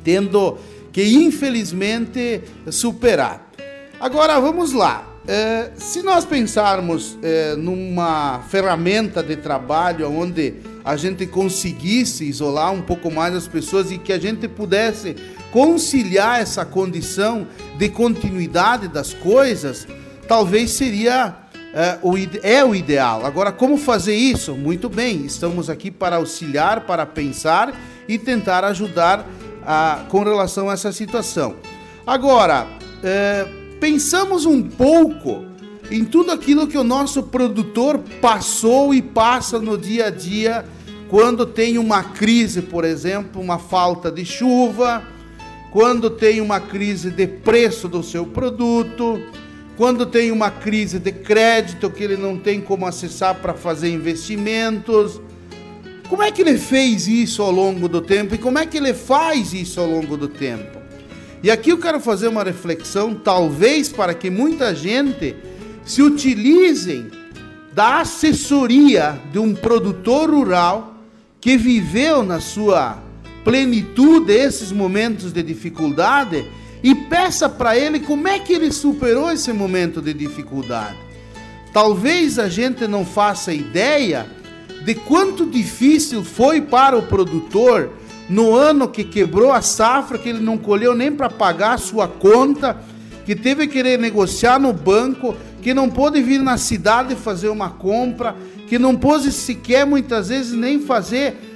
tendo 0.03 0.59
que, 0.91 1.05
infelizmente, 1.05 2.43
superar. 2.71 3.53
Agora 4.01 4.41
vamos 4.41 4.73
lá. 4.73 5.07
É, 5.29 5.73
se 5.77 6.03
nós 6.03 6.25
pensarmos 6.25 7.19
é, 7.23 7.55
numa 7.57 8.41
ferramenta 8.49 9.23
de 9.23 9.37
trabalho 9.37 10.11
onde 10.11 10.55
a 10.85 10.97
gente 10.97 11.27
conseguisse 11.27 12.25
isolar 12.25 12.73
um 12.73 12.81
pouco 12.81 13.11
mais 13.11 13.35
as 13.35 13.49
pessoas 13.49 13.91
e 13.91 13.99
que 13.99 14.13
a 14.13 14.19
gente 14.19 14.47
pudesse 14.47 15.17
conciliar 15.51 16.41
essa 16.41 16.65
condição 16.65 17.47
de 17.77 17.89
continuidade 17.89 18.87
das 18.87 19.13
coisas, 19.13 19.87
talvez 20.29 20.71
seria 20.71 21.46
é, 21.77 21.99
o, 22.03 22.15
é 22.43 22.65
o 22.65 22.75
ideal. 22.75 23.27
Agora, 23.27 23.53
como 23.53 23.77
fazer 23.77 24.15
isso? 24.15 24.55
Muito 24.55 24.89
bem, 24.89 25.27
estamos 25.27 25.69
aqui 25.69 25.91
para 25.91 26.17
auxiliar, 26.17 26.87
para 26.87 27.05
pensar 27.05 27.79
e 28.09 28.17
tentar 28.19 28.65
ajudar 28.65 29.29
com 30.09 30.23
relação 30.23 30.71
a 30.71 30.73
essa 30.73 30.91
situação. 30.91 31.57
Agora, 32.07 32.67
é, 33.03 33.47
pensamos 33.79 34.47
um 34.47 34.63
pouco 34.63 35.45
em 35.91 36.03
tudo 36.03 36.33
aquilo 36.33 36.67
que 36.67 36.79
o 36.79 36.85
nosso 36.85 37.25
produtor 37.25 38.01
passou 38.23 38.95
e 38.95 39.03
passa 39.03 39.59
no 39.59 39.77
dia 39.77 40.07
a 40.07 40.11
dia 40.11 40.65
quando 41.11 41.45
tem 41.45 41.77
uma 41.79 42.03
crise, 42.03 42.63
por 42.63 42.85
exemplo, 42.85 43.41
uma 43.41 43.59
falta 43.59 44.11
de 44.11 44.25
chuva, 44.25 45.05
quando 45.73 46.09
tem 46.09 46.41
uma 46.41 46.59
crise 46.59 47.11
de 47.11 47.27
preço 47.27 47.87
do 47.87 48.03
seu 48.03 48.25
produto, 48.25 49.21
quando 49.77 50.07
tem 50.07 50.31
uma 50.31 50.51
crise 50.51 50.99
de 50.99 51.13
crédito 51.13 51.91
que 51.91 52.03
ele 52.03 52.17
não 52.17 52.39
tem 52.39 52.61
como 52.61 52.87
acessar 52.87 53.35
para 53.37 53.53
fazer 53.53 53.91
investimentos. 53.91 55.21
Como 56.09 56.23
é 56.23 56.33
que 56.33 56.41
ele 56.41 56.57
fez 56.57 57.07
isso 57.07 57.43
ao 57.43 57.51
longo 57.51 57.89
do 57.89 58.01
tempo 58.01 58.35
e 58.35 58.39
como 58.39 58.59
é 58.59 58.65
que 58.65 58.79
ele 58.79 58.95
faz 58.95 59.53
isso 59.53 59.79
ao 59.79 59.87
longo 59.87 60.17
do 60.17 60.29
tempo? 60.29 60.79
E 61.43 61.51
aqui 61.51 61.71
eu 61.71 61.79
quero 61.79 62.01
fazer 62.01 62.29
uma 62.29 62.43
reflexão, 62.43 63.15
talvez 63.15 63.89
para 63.89 64.15
que 64.15 64.31
muita 64.31 64.75
gente 64.75 65.37
se 65.85 66.01
utilizem 66.01 67.11
da 67.75 68.01
assessoria 68.01 69.21
de 69.31 69.39
um 69.39 69.55
produtor 69.55 70.31
rural 70.31 70.95
que 71.41 71.59
viveu 71.59 72.23
na 72.23 72.41
sua 72.41 73.03
plenitude 73.45 74.33
esses 74.33 74.73
momentos 74.73 75.33
de 75.33 75.43
dificuldade 75.43 76.51
e 76.87 76.95
peça 76.95 77.49
para 77.49 77.77
ele 77.77 77.99
como 77.99 78.29
é 78.29 78.39
que 78.39 78.53
ele 78.53 78.71
superou 78.71 79.29
esse 79.33 79.53
momento 79.53 80.01
de 80.01 80.15
dificuldade. 80.15 80.97
Talvez 81.73 82.39
a 82.39 82.49
gente 82.49 82.87
não 82.87 83.05
faça 83.05 83.53
ideia 83.53 84.25
de 84.85 84.95
quanto 84.95 85.47
difícil 85.47 86.23
foi 86.23 86.61
para 86.61 86.97
o 86.97 87.03
produtor 87.03 87.91
no 88.29 88.55
ano 88.55 88.87
que 88.87 89.03
quebrou 89.03 89.53
a 89.53 89.61
safra, 89.61 90.17
que 90.17 90.29
ele 90.29 90.39
não 90.39 90.57
colheu 90.57 90.95
nem 90.95 91.11
para 91.11 91.29
pagar 91.29 91.73
a 91.73 91.79
sua 91.79 92.07
conta, 92.07 92.77
que 93.25 93.35
teve 93.35 93.67
que 93.67 93.83
negociar 93.97 94.61
no 94.61 94.73
banco, 94.73 95.35
que 95.61 95.75
não 95.75 95.91
pôde 95.91 96.23
vir 96.23 96.41
na 96.41 96.57
cidade 96.57 97.17
fazer 97.17 97.49
uma 97.49 97.69
compra, 97.69 98.37
que 98.69 98.79
não 98.79 98.95
pôde 98.95 99.33
sequer 99.33 99.85
muitas 99.85 100.29
vezes 100.29 100.53
nem 100.53 100.79
fazer 100.79 101.56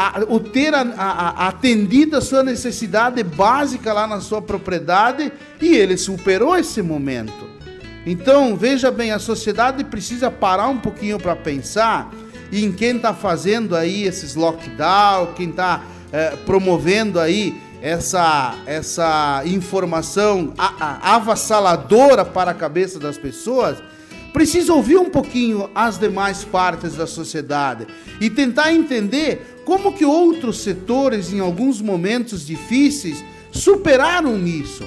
a, 0.00 0.24
o 0.26 0.40
ter 0.40 0.72
a, 0.74 0.80
a, 0.80 1.48
atendido 1.48 2.16
a 2.16 2.22
sua 2.22 2.42
necessidade 2.42 3.22
básica 3.22 3.92
lá 3.92 4.06
na 4.06 4.18
sua 4.18 4.40
propriedade 4.40 5.30
e 5.60 5.76
ele 5.76 5.98
superou 5.98 6.56
esse 6.56 6.80
momento. 6.80 7.50
Então 8.06 8.56
veja 8.56 8.90
bem, 8.90 9.10
a 9.10 9.18
sociedade 9.18 9.84
precisa 9.84 10.30
parar 10.30 10.68
um 10.68 10.78
pouquinho 10.78 11.18
para 11.18 11.36
pensar 11.36 12.10
em 12.50 12.72
quem 12.72 12.96
está 12.96 13.12
fazendo 13.12 13.76
aí 13.76 14.04
esses 14.04 14.34
lockdown, 14.34 15.34
quem 15.34 15.50
está 15.50 15.82
é, 16.10 16.30
promovendo 16.46 17.20
aí 17.20 17.60
essa, 17.82 18.54
essa 18.64 19.42
informação 19.44 20.54
avassaladora 20.56 22.24
para 22.24 22.52
a 22.52 22.54
cabeça 22.54 22.98
das 22.98 23.18
pessoas, 23.18 23.82
precisa 24.32 24.72
ouvir 24.72 24.96
um 24.96 25.10
pouquinho 25.10 25.70
as 25.74 25.98
demais 25.98 26.44
partes 26.44 26.94
da 26.94 27.06
sociedade 27.06 27.86
e 28.20 28.30
tentar 28.30 28.72
entender 28.72 29.62
como 29.64 29.92
que 29.92 30.04
outros 30.04 30.58
setores, 30.58 31.32
em 31.32 31.40
alguns 31.40 31.80
momentos 31.80 32.46
difíceis, 32.46 33.24
superaram 33.50 34.46
isso. 34.46 34.84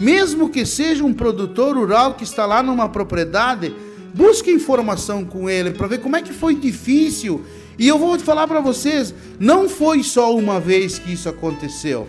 Mesmo 0.00 0.48
que 0.48 0.66
seja 0.66 1.04
um 1.04 1.12
produtor 1.12 1.76
rural 1.76 2.14
que 2.14 2.24
está 2.24 2.44
lá 2.46 2.62
numa 2.62 2.88
propriedade, 2.88 3.74
busque 4.14 4.50
informação 4.50 5.24
com 5.24 5.48
ele 5.48 5.70
para 5.70 5.86
ver 5.86 5.98
como 5.98 6.16
é 6.16 6.22
que 6.22 6.32
foi 6.32 6.54
difícil 6.54 7.44
e 7.78 7.88
eu 7.88 7.98
vou 7.98 8.18
falar 8.18 8.46
para 8.46 8.60
vocês, 8.60 9.14
não 9.38 9.68
foi 9.68 10.02
só 10.02 10.34
uma 10.36 10.60
vez 10.60 10.98
que 10.98 11.12
isso 11.12 11.28
aconteceu. 11.28 12.06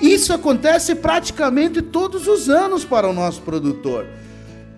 Isso 0.00 0.32
acontece 0.32 0.94
praticamente 0.94 1.80
todos 1.80 2.26
os 2.26 2.48
anos 2.48 2.84
para 2.84 3.08
o 3.08 3.12
nosso 3.12 3.40
produtor. 3.42 4.06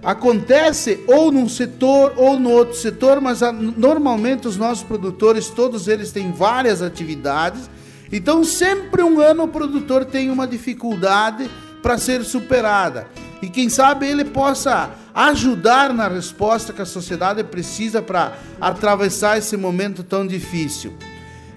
Acontece 0.03 1.01
ou 1.07 1.33
num 1.33 1.49
setor 1.49 2.15
ou 2.17 2.39
no 2.39 2.51
outro 2.51 2.77
setor, 2.77 3.21
mas 3.21 3.43
a, 3.43 3.53
normalmente 3.53 4.47
os 4.47 4.57
nossos 4.57 4.85
produtores, 4.85 5.49
todos 5.49 5.89
eles 5.89 6.13
têm 6.13 6.31
várias 6.31 6.83
atividades. 6.83 7.69
Então, 8.13 8.45
sempre 8.45 9.03
um 9.03 9.21
ano 9.21 9.45
o 9.45 9.49
produtor 9.49 10.05
tem 10.05 10.31
uma 10.31 10.47
dificuldade 10.47 11.51
para 11.83 11.99
ser 11.99 12.25
superada. 12.25 13.07
E 13.43 13.49
quem 13.49 13.69
sabe 13.69 14.07
ele 14.07 14.25
possa 14.25 14.91
ajudar 15.15 15.93
na 15.93 16.09
resposta 16.09 16.73
que 16.73 16.83
a 16.83 16.87
sociedade 16.87 17.43
precisa 17.45 18.01
para 18.01 18.37
atravessar 18.61 19.39
esse 19.39 19.57
momento 19.57 20.03
tão 20.03 20.27
difícil. 20.27 20.93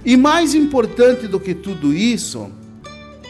E 0.04 0.18
mais 0.18 0.56
importante 0.56 1.28
do 1.28 1.40
que 1.40 1.54
tudo 1.54 1.94
isso 1.94 2.52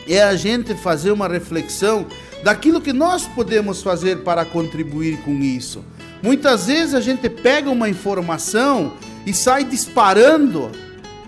é 0.07 0.21
a 0.23 0.35
gente 0.35 0.73
fazer 0.75 1.11
uma 1.11 1.27
reflexão 1.27 2.05
daquilo 2.43 2.81
que 2.81 2.93
nós 2.93 3.27
podemos 3.27 3.81
fazer 3.81 4.23
para 4.23 4.45
contribuir 4.45 5.17
com 5.23 5.33
isso. 5.39 5.83
Muitas 6.21 6.67
vezes 6.67 6.93
a 6.93 7.01
gente 7.01 7.29
pega 7.29 7.69
uma 7.69 7.89
informação 7.89 8.93
e 9.25 9.33
sai 9.33 9.63
disparando 9.63 10.71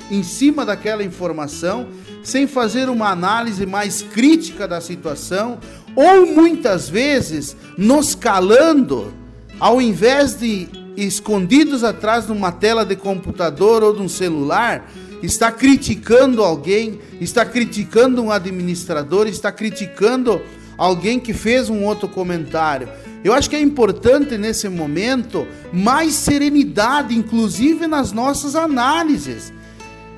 em 0.10 0.24
cima 0.24 0.66
daquela 0.66 1.04
informação 1.04 1.88
sem 2.24 2.48
fazer 2.48 2.90
uma 2.90 3.10
análise 3.10 3.66
mais 3.66 4.02
crítica 4.02 4.68
da 4.68 4.80
situação 4.80 5.60
ou 5.96 6.26
muitas 6.26 6.90
vezes 6.90 7.56
nos 7.78 8.16
calando, 8.16 9.14
ao 9.60 9.82
invés 9.82 10.36
de 10.36 10.68
escondidos 10.96 11.84
atrás 11.84 12.26
de 12.28 12.32
uma 12.32 12.52
tela 12.52 12.86
de 12.86 12.96
computador 12.96 13.84
ou 13.84 13.94
de 13.94 14.02
um 14.02 14.10
celular, 14.10 14.90
está 15.22 15.52
criticando 15.52 16.44
alguém, 16.44 17.00
está 17.20 17.46
criticando 17.46 18.22
um 18.22 18.32
administrador, 18.32 19.28
está 19.28 19.52
criticando 19.52 20.42
alguém 20.78 21.20
que 21.20 21.34
fez 21.34 21.70
um 21.70 21.84
outro 21.84 22.08
comentário. 22.08 22.90
Eu 23.24 23.34
acho 23.34 23.50
que 23.50 23.56
é 23.56 23.62
importante 23.62 24.38
nesse 24.38 24.68
momento 24.68 25.48
mais 25.72 26.14
serenidade, 26.14 27.18
inclusive 27.18 27.88
nas 27.88 28.12
nossas 28.12 28.56
análises. 28.56 29.54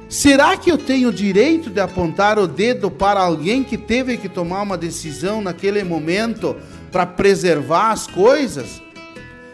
Será 0.07 0.55
que 0.55 0.71
eu 0.71 0.77
tenho 0.77 1.11
direito 1.11 1.69
de 1.69 1.79
apontar 1.79 2.37
o 2.37 2.47
dedo 2.47 2.91
para 2.91 3.19
alguém 3.19 3.63
que 3.63 3.77
teve 3.77 4.17
que 4.17 4.29
tomar 4.29 4.61
uma 4.61 4.77
decisão 4.77 5.41
naquele 5.41 5.83
momento 5.83 6.55
para 6.91 7.05
preservar 7.05 7.91
as 7.91 8.07
coisas? 8.07 8.81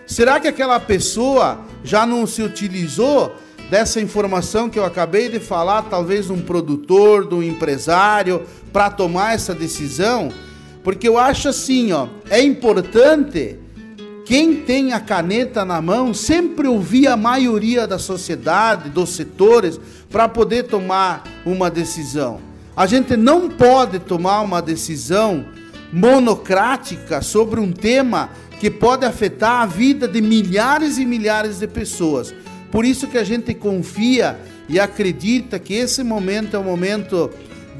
Será 0.06 0.40
que 0.40 0.48
aquela 0.48 0.80
pessoa 0.80 1.62
já 1.84 2.06
não 2.06 2.28
se 2.28 2.42
utilizou 2.42 3.36
dessa 3.70 4.02
informação 4.02 4.70
que 4.70 4.78
eu 4.78 4.84
acabei 4.84 5.30
de 5.30 5.40
falar, 5.40 5.84
talvez 5.84 6.30
um 6.30 6.42
produtor, 6.42 7.28
de 7.28 7.34
um 7.34 7.42
empresário, 7.42 8.44
para 8.74 8.90
tomar 8.90 9.34
essa 9.34 9.56
decisão? 9.56 10.32
Porque 10.84 11.08
eu 11.08 11.18
acho 11.18 11.50
assim, 11.50 11.92
ó, 11.92 12.08
é 12.30 12.42
importante 12.42 13.58
quem 14.26 14.56
tem 14.56 14.94
a 14.94 15.00
caneta 15.00 15.66
na 15.66 15.82
mão 15.82 16.14
sempre 16.14 16.68
ouvir 16.68 17.08
a 17.08 17.18
maioria 17.18 17.86
da 17.86 18.00
sociedade, 18.00 18.90
dos 18.90 19.12
setores, 19.12 19.80
para 20.10 20.28
poder 20.28 20.64
tomar 20.64 21.24
uma 21.46 21.70
decisão. 21.70 22.40
A 22.76 22.86
gente 22.86 23.18
não 23.18 23.50
pode 23.50 24.00
tomar 24.00 24.42
uma 24.42 24.62
decisão 24.62 25.46
monocrática 25.92 27.22
sobre 27.22 27.60
um 27.60 27.72
tema 27.72 28.30
que 28.60 28.70
pode 28.70 29.06
afetar 29.06 29.62
a 29.62 29.66
vida 29.66 30.08
de 30.08 30.22
milhares 30.22 30.98
e 30.98 31.06
milhares 31.06 31.60
de 31.60 31.68
pessoas. 31.68 32.34
Por 32.72 32.86
isso 32.86 33.08
que 33.08 33.18
a 33.18 33.24
gente 33.24 33.54
confia 33.54 34.40
e 34.70 34.80
acredita 34.80 35.60
que 35.60 35.74
esse 35.74 36.04
momento 36.04 36.56
é 36.56 36.60
um 36.60 36.64
momento 36.64 37.30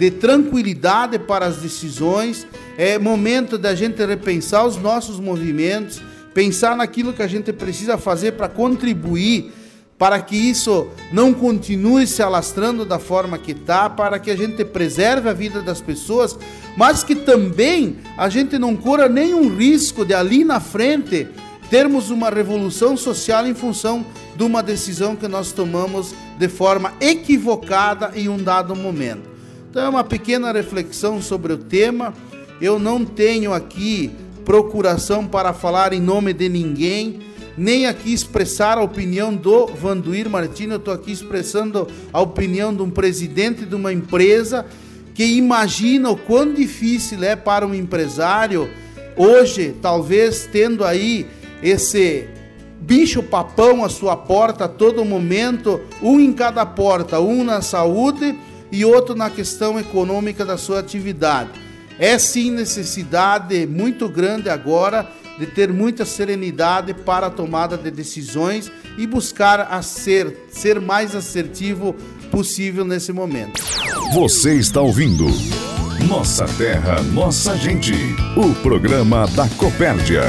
de 0.02 0.10
tranquilidade 0.10 1.20
para 1.20 1.46
as 1.46 1.58
decisões, 1.58 2.48
é 2.76 2.98
momento 2.98 3.56
da 3.56 3.76
gente 3.76 4.04
repensar 4.04 4.66
os 4.66 4.76
nossos 4.76 5.20
movimentos, 5.20 6.02
pensar 6.34 6.76
naquilo 6.76 7.14
que 7.14 7.22
a 7.22 7.28
gente 7.28 7.54
precisa 7.54 8.00
fazer 8.00 8.32
para 8.32 8.50
contribuir 8.50 9.54
para 10.00 10.20
que 10.20 10.36
isso 10.36 10.88
não 11.14 11.32
continue 11.32 12.08
se 12.08 12.24
alastrando 12.24 12.84
da 12.84 12.98
forma 12.98 13.38
que 13.38 13.52
está, 13.52 13.88
para 13.88 14.18
que 14.18 14.32
a 14.32 14.36
gente 14.36 14.66
preserve 14.66 15.30
a 15.30 15.34
vida 15.34 15.62
das 15.62 15.80
pessoas, 15.80 16.36
mas 16.76 17.04
que 17.04 17.14
também 17.14 17.98
a 18.18 18.28
gente 18.28 18.58
não 18.58 18.76
corra 18.76 19.08
nenhum 19.08 19.56
risco 19.56 20.04
de 20.04 20.16
ali 20.16 20.44
na 20.44 20.60
frente 20.60 21.28
termos 21.70 22.10
uma 22.10 22.32
revolução 22.32 22.98
social 22.98 23.46
em 23.46 23.54
função 23.54 24.04
de 24.36 24.42
uma 24.42 24.64
decisão 24.64 25.16
que 25.16 25.28
nós 25.28 25.52
tomamos 25.52 26.16
de 26.40 26.48
forma 26.48 26.92
equivocada 27.00 28.12
em 28.16 28.28
um 28.28 28.42
dado 28.42 28.76
momento. 28.76 29.31
Então 29.72 29.86
é 29.86 29.88
uma 29.88 30.04
pequena 30.04 30.52
reflexão 30.52 31.22
sobre 31.22 31.54
o 31.54 31.58
tema. 31.58 32.14
Eu 32.60 32.78
não 32.78 33.06
tenho 33.06 33.54
aqui 33.54 34.12
procuração 34.44 35.26
para 35.26 35.54
falar 35.54 35.94
em 35.94 36.02
nome 36.02 36.34
de 36.34 36.50
ninguém 36.50 37.22
nem 37.58 37.86
aqui 37.86 38.14
expressar 38.14 38.78
a 38.78 38.82
opinião 38.82 39.34
do 39.34 39.68
Vanduir 39.68 40.30
Martins, 40.30 40.72
eu 40.72 40.78
estou 40.78 40.94
aqui 40.94 41.12
expressando 41.12 41.88
a 42.12 42.22
opinião 42.22 42.74
de 42.74 42.82
um 42.82 42.90
presidente 42.90 43.66
de 43.66 43.76
uma 43.76 43.92
empresa 43.92 44.66
que 45.14 45.24
imagina 45.24 46.10
o 46.10 46.18
quão 46.18 46.54
difícil 46.54 47.24
é 47.24 47.36
para 47.36 47.68
um 47.68 47.74
empresário 47.74 48.70
hoje, 49.18 49.76
talvez 49.82 50.50
tendo 50.52 50.84
aí 50.84 51.28
esse 51.62 52.28
bicho 52.80 53.22
papão 53.22 53.84
à 53.84 53.90
sua 53.90 54.16
porta 54.16 54.66
a 54.66 54.70
todo 54.70 55.04
momento, 55.06 55.82
um 56.02 56.20
em 56.20 56.32
cada 56.34 56.66
porta, 56.66 57.20
um 57.20 57.44
na 57.44 57.62
saúde 57.62 58.36
e 58.72 58.86
outro 58.86 59.16
na 59.16 59.30
questão 59.30 59.80
econômica 59.80 60.46
da 60.46 60.58
sua 60.58 60.80
atividade. 60.80 61.50
É 62.00 62.18
sim 62.18 62.52
necessidade 62.52 63.66
muito 63.68 64.08
grande 64.08 64.50
agora 64.50 65.08
de 65.38 65.46
ter 65.46 65.72
muita 65.72 66.06
serenidade 66.06 66.94
para 66.94 67.28
a 67.28 67.30
tomada 67.30 67.78
de 67.78 67.90
decisões 67.90 68.72
e 68.98 69.06
buscar 69.08 69.62
a 69.72 69.82
ser, 69.82 70.46
ser 70.50 70.80
mais 70.80 71.16
assertivo 71.16 71.96
possível 72.30 72.86
nesse 72.86 73.12
momento. 73.12 73.62
Você 74.14 74.56
está 74.56 74.82
ouvindo 74.82 75.26
Nossa 76.08 76.46
Terra, 76.58 77.02
Nossa 77.02 77.56
Gente, 77.58 77.94
o 78.36 78.54
programa 78.62 79.28
da 79.28 79.48
Copérdia. 79.50 80.22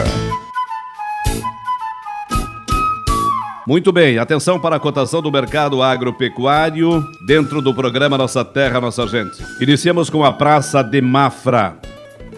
Muito 3.65 3.93
bem, 3.93 4.19
atenção 4.19 4.59
para 4.59 4.75
a 4.75 4.81
cotação 4.81 5.23
do 5.23 5.31
mercado 5.31 5.83
agropecuário 5.83 7.09
dentro 7.25 7.63
do 7.63 7.73
programa 7.73 8.19
Nossa 8.19 8.45
Terra, 8.45 8.81
Nossa 8.81 9.07
Gente. 9.07 9.41
Iniciamos 9.61 10.11
com 10.11 10.25
a 10.25 10.33
Praça 10.33 10.83
de 10.83 11.01
Mafra. 11.01 11.77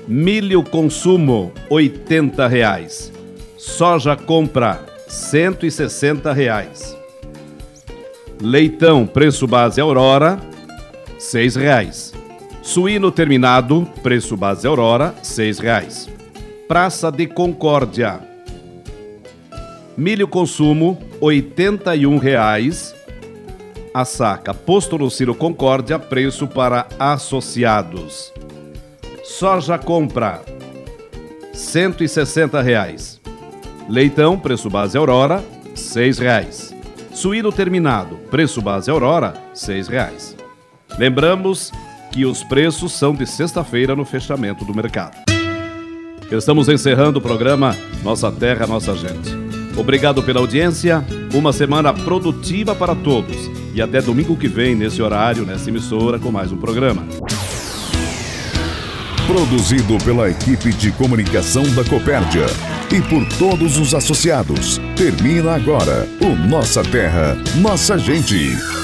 Milho 0.07 0.63
consumo, 0.63 1.51
R$ 1.71 1.91
reais. 2.47 3.11
Soja 3.57 4.15
compra, 4.15 4.85
R$ 5.09 6.35
reais. 6.35 6.95
Leitão, 8.39 9.07
preço 9.07 9.47
base 9.47 9.81
Aurora, 9.81 10.39
R$ 11.33 11.49
reais. 11.59 12.13
Suíno 12.61 13.11
terminado, 13.11 13.89
preço 14.03 14.37
base 14.37 14.67
Aurora, 14.67 15.15
R$ 15.23 15.53
reais. 15.63 16.07
Praça 16.69 17.11
de 17.11 17.27
Concórdia. 17.27 18.34
Milho 19.97 20.27
consumo, 20.27 20.99
R$ 21.23 22.19
reais. 22.21 22.95
A 23.93 24.05
saca, 24.05 24.53
posto 24.53 24.99
no 24.99 25.09
Ciro 25.09 25.35
Concórdia, 25.35 25.99
preço 25.99 26.49
para 26.49 26.89
associados. 26.99 28.33
Soja 29.23 29.79
compra 29.79 30.43
160 31.53 32.61
reais. 32.61 33.21
Leitão, 33.89 34.37
preço 34.37 34.69
base 34.69 34.99
Aurora, 34.99 35.45
6 35.75 36.19
reais. 36.19 36.75
Suíno 37.13 37.53
terminado, 37.53 38.17
preço 38.31 38.61
base 38.61 38.91
Aurora, 38.91 39.35
6 39.55 39.87
reais. 39.87 40.37
Lembramos 40.99 41.71
que 42.11 42.27
os 42.27 42.43
preços 42.43 42.93
são 42.93 43.15
de 43.15 43.27
sexta-feira 43.27 43.95
no 43.95 44.05
fechamento 44.05 44.65
do 44.65 44.75
mercado. 44.75 45.17
Estamos 46.33 46.69
encerrando 46.69 47.21
o 47.21 47.23
programa 47.23 47.77
Nossa 48.03 48.33
Terra, 48.33 48.67
Nossa 48.67 48.97
Gente. 48.97 49.44
Obrigado 49.77 50.23
pela 50.23 50.41
audiência, 50.41 51.05
uma 51.33 51.53
semana 51.53 51.93
produtiva 51.93 52.75
para 52.75 52.95
todos 52.95 53.51
e 53.75 53.83
até 53.83 54.01
domingo 54.01 54.37
que 54.37 54.47
vem, 54.47 54.75
nesse 54.75 55.03
horário, 55.03 55.45
nessa 55.45 55.69
emissora, 55.69 56.19
com 56.19 56.31
mais 56.31 56.53
um 56.53 56.57
programa. 56.57 57.05
Produzido 59.27 59.99
pela 60.05 60.31
equipe 60.31 60.73
de 60.73 60.93
comunicação 60.93 61.65
da 61.75 61.83
Copérdia 61.83 62.47
e 62.93 63.01
por 63.03 63.27
todos 63.37 63.79
os 63.79 63.95
associados. 63.95 64.81
Termina 64.95 65.55
agora 65.55 66.09
o 66.21 66.49
Nossa 66.49 66.83
Terra, 66.85 67.37
Nossa 67.61 67.99
Gente. 67.99 68.84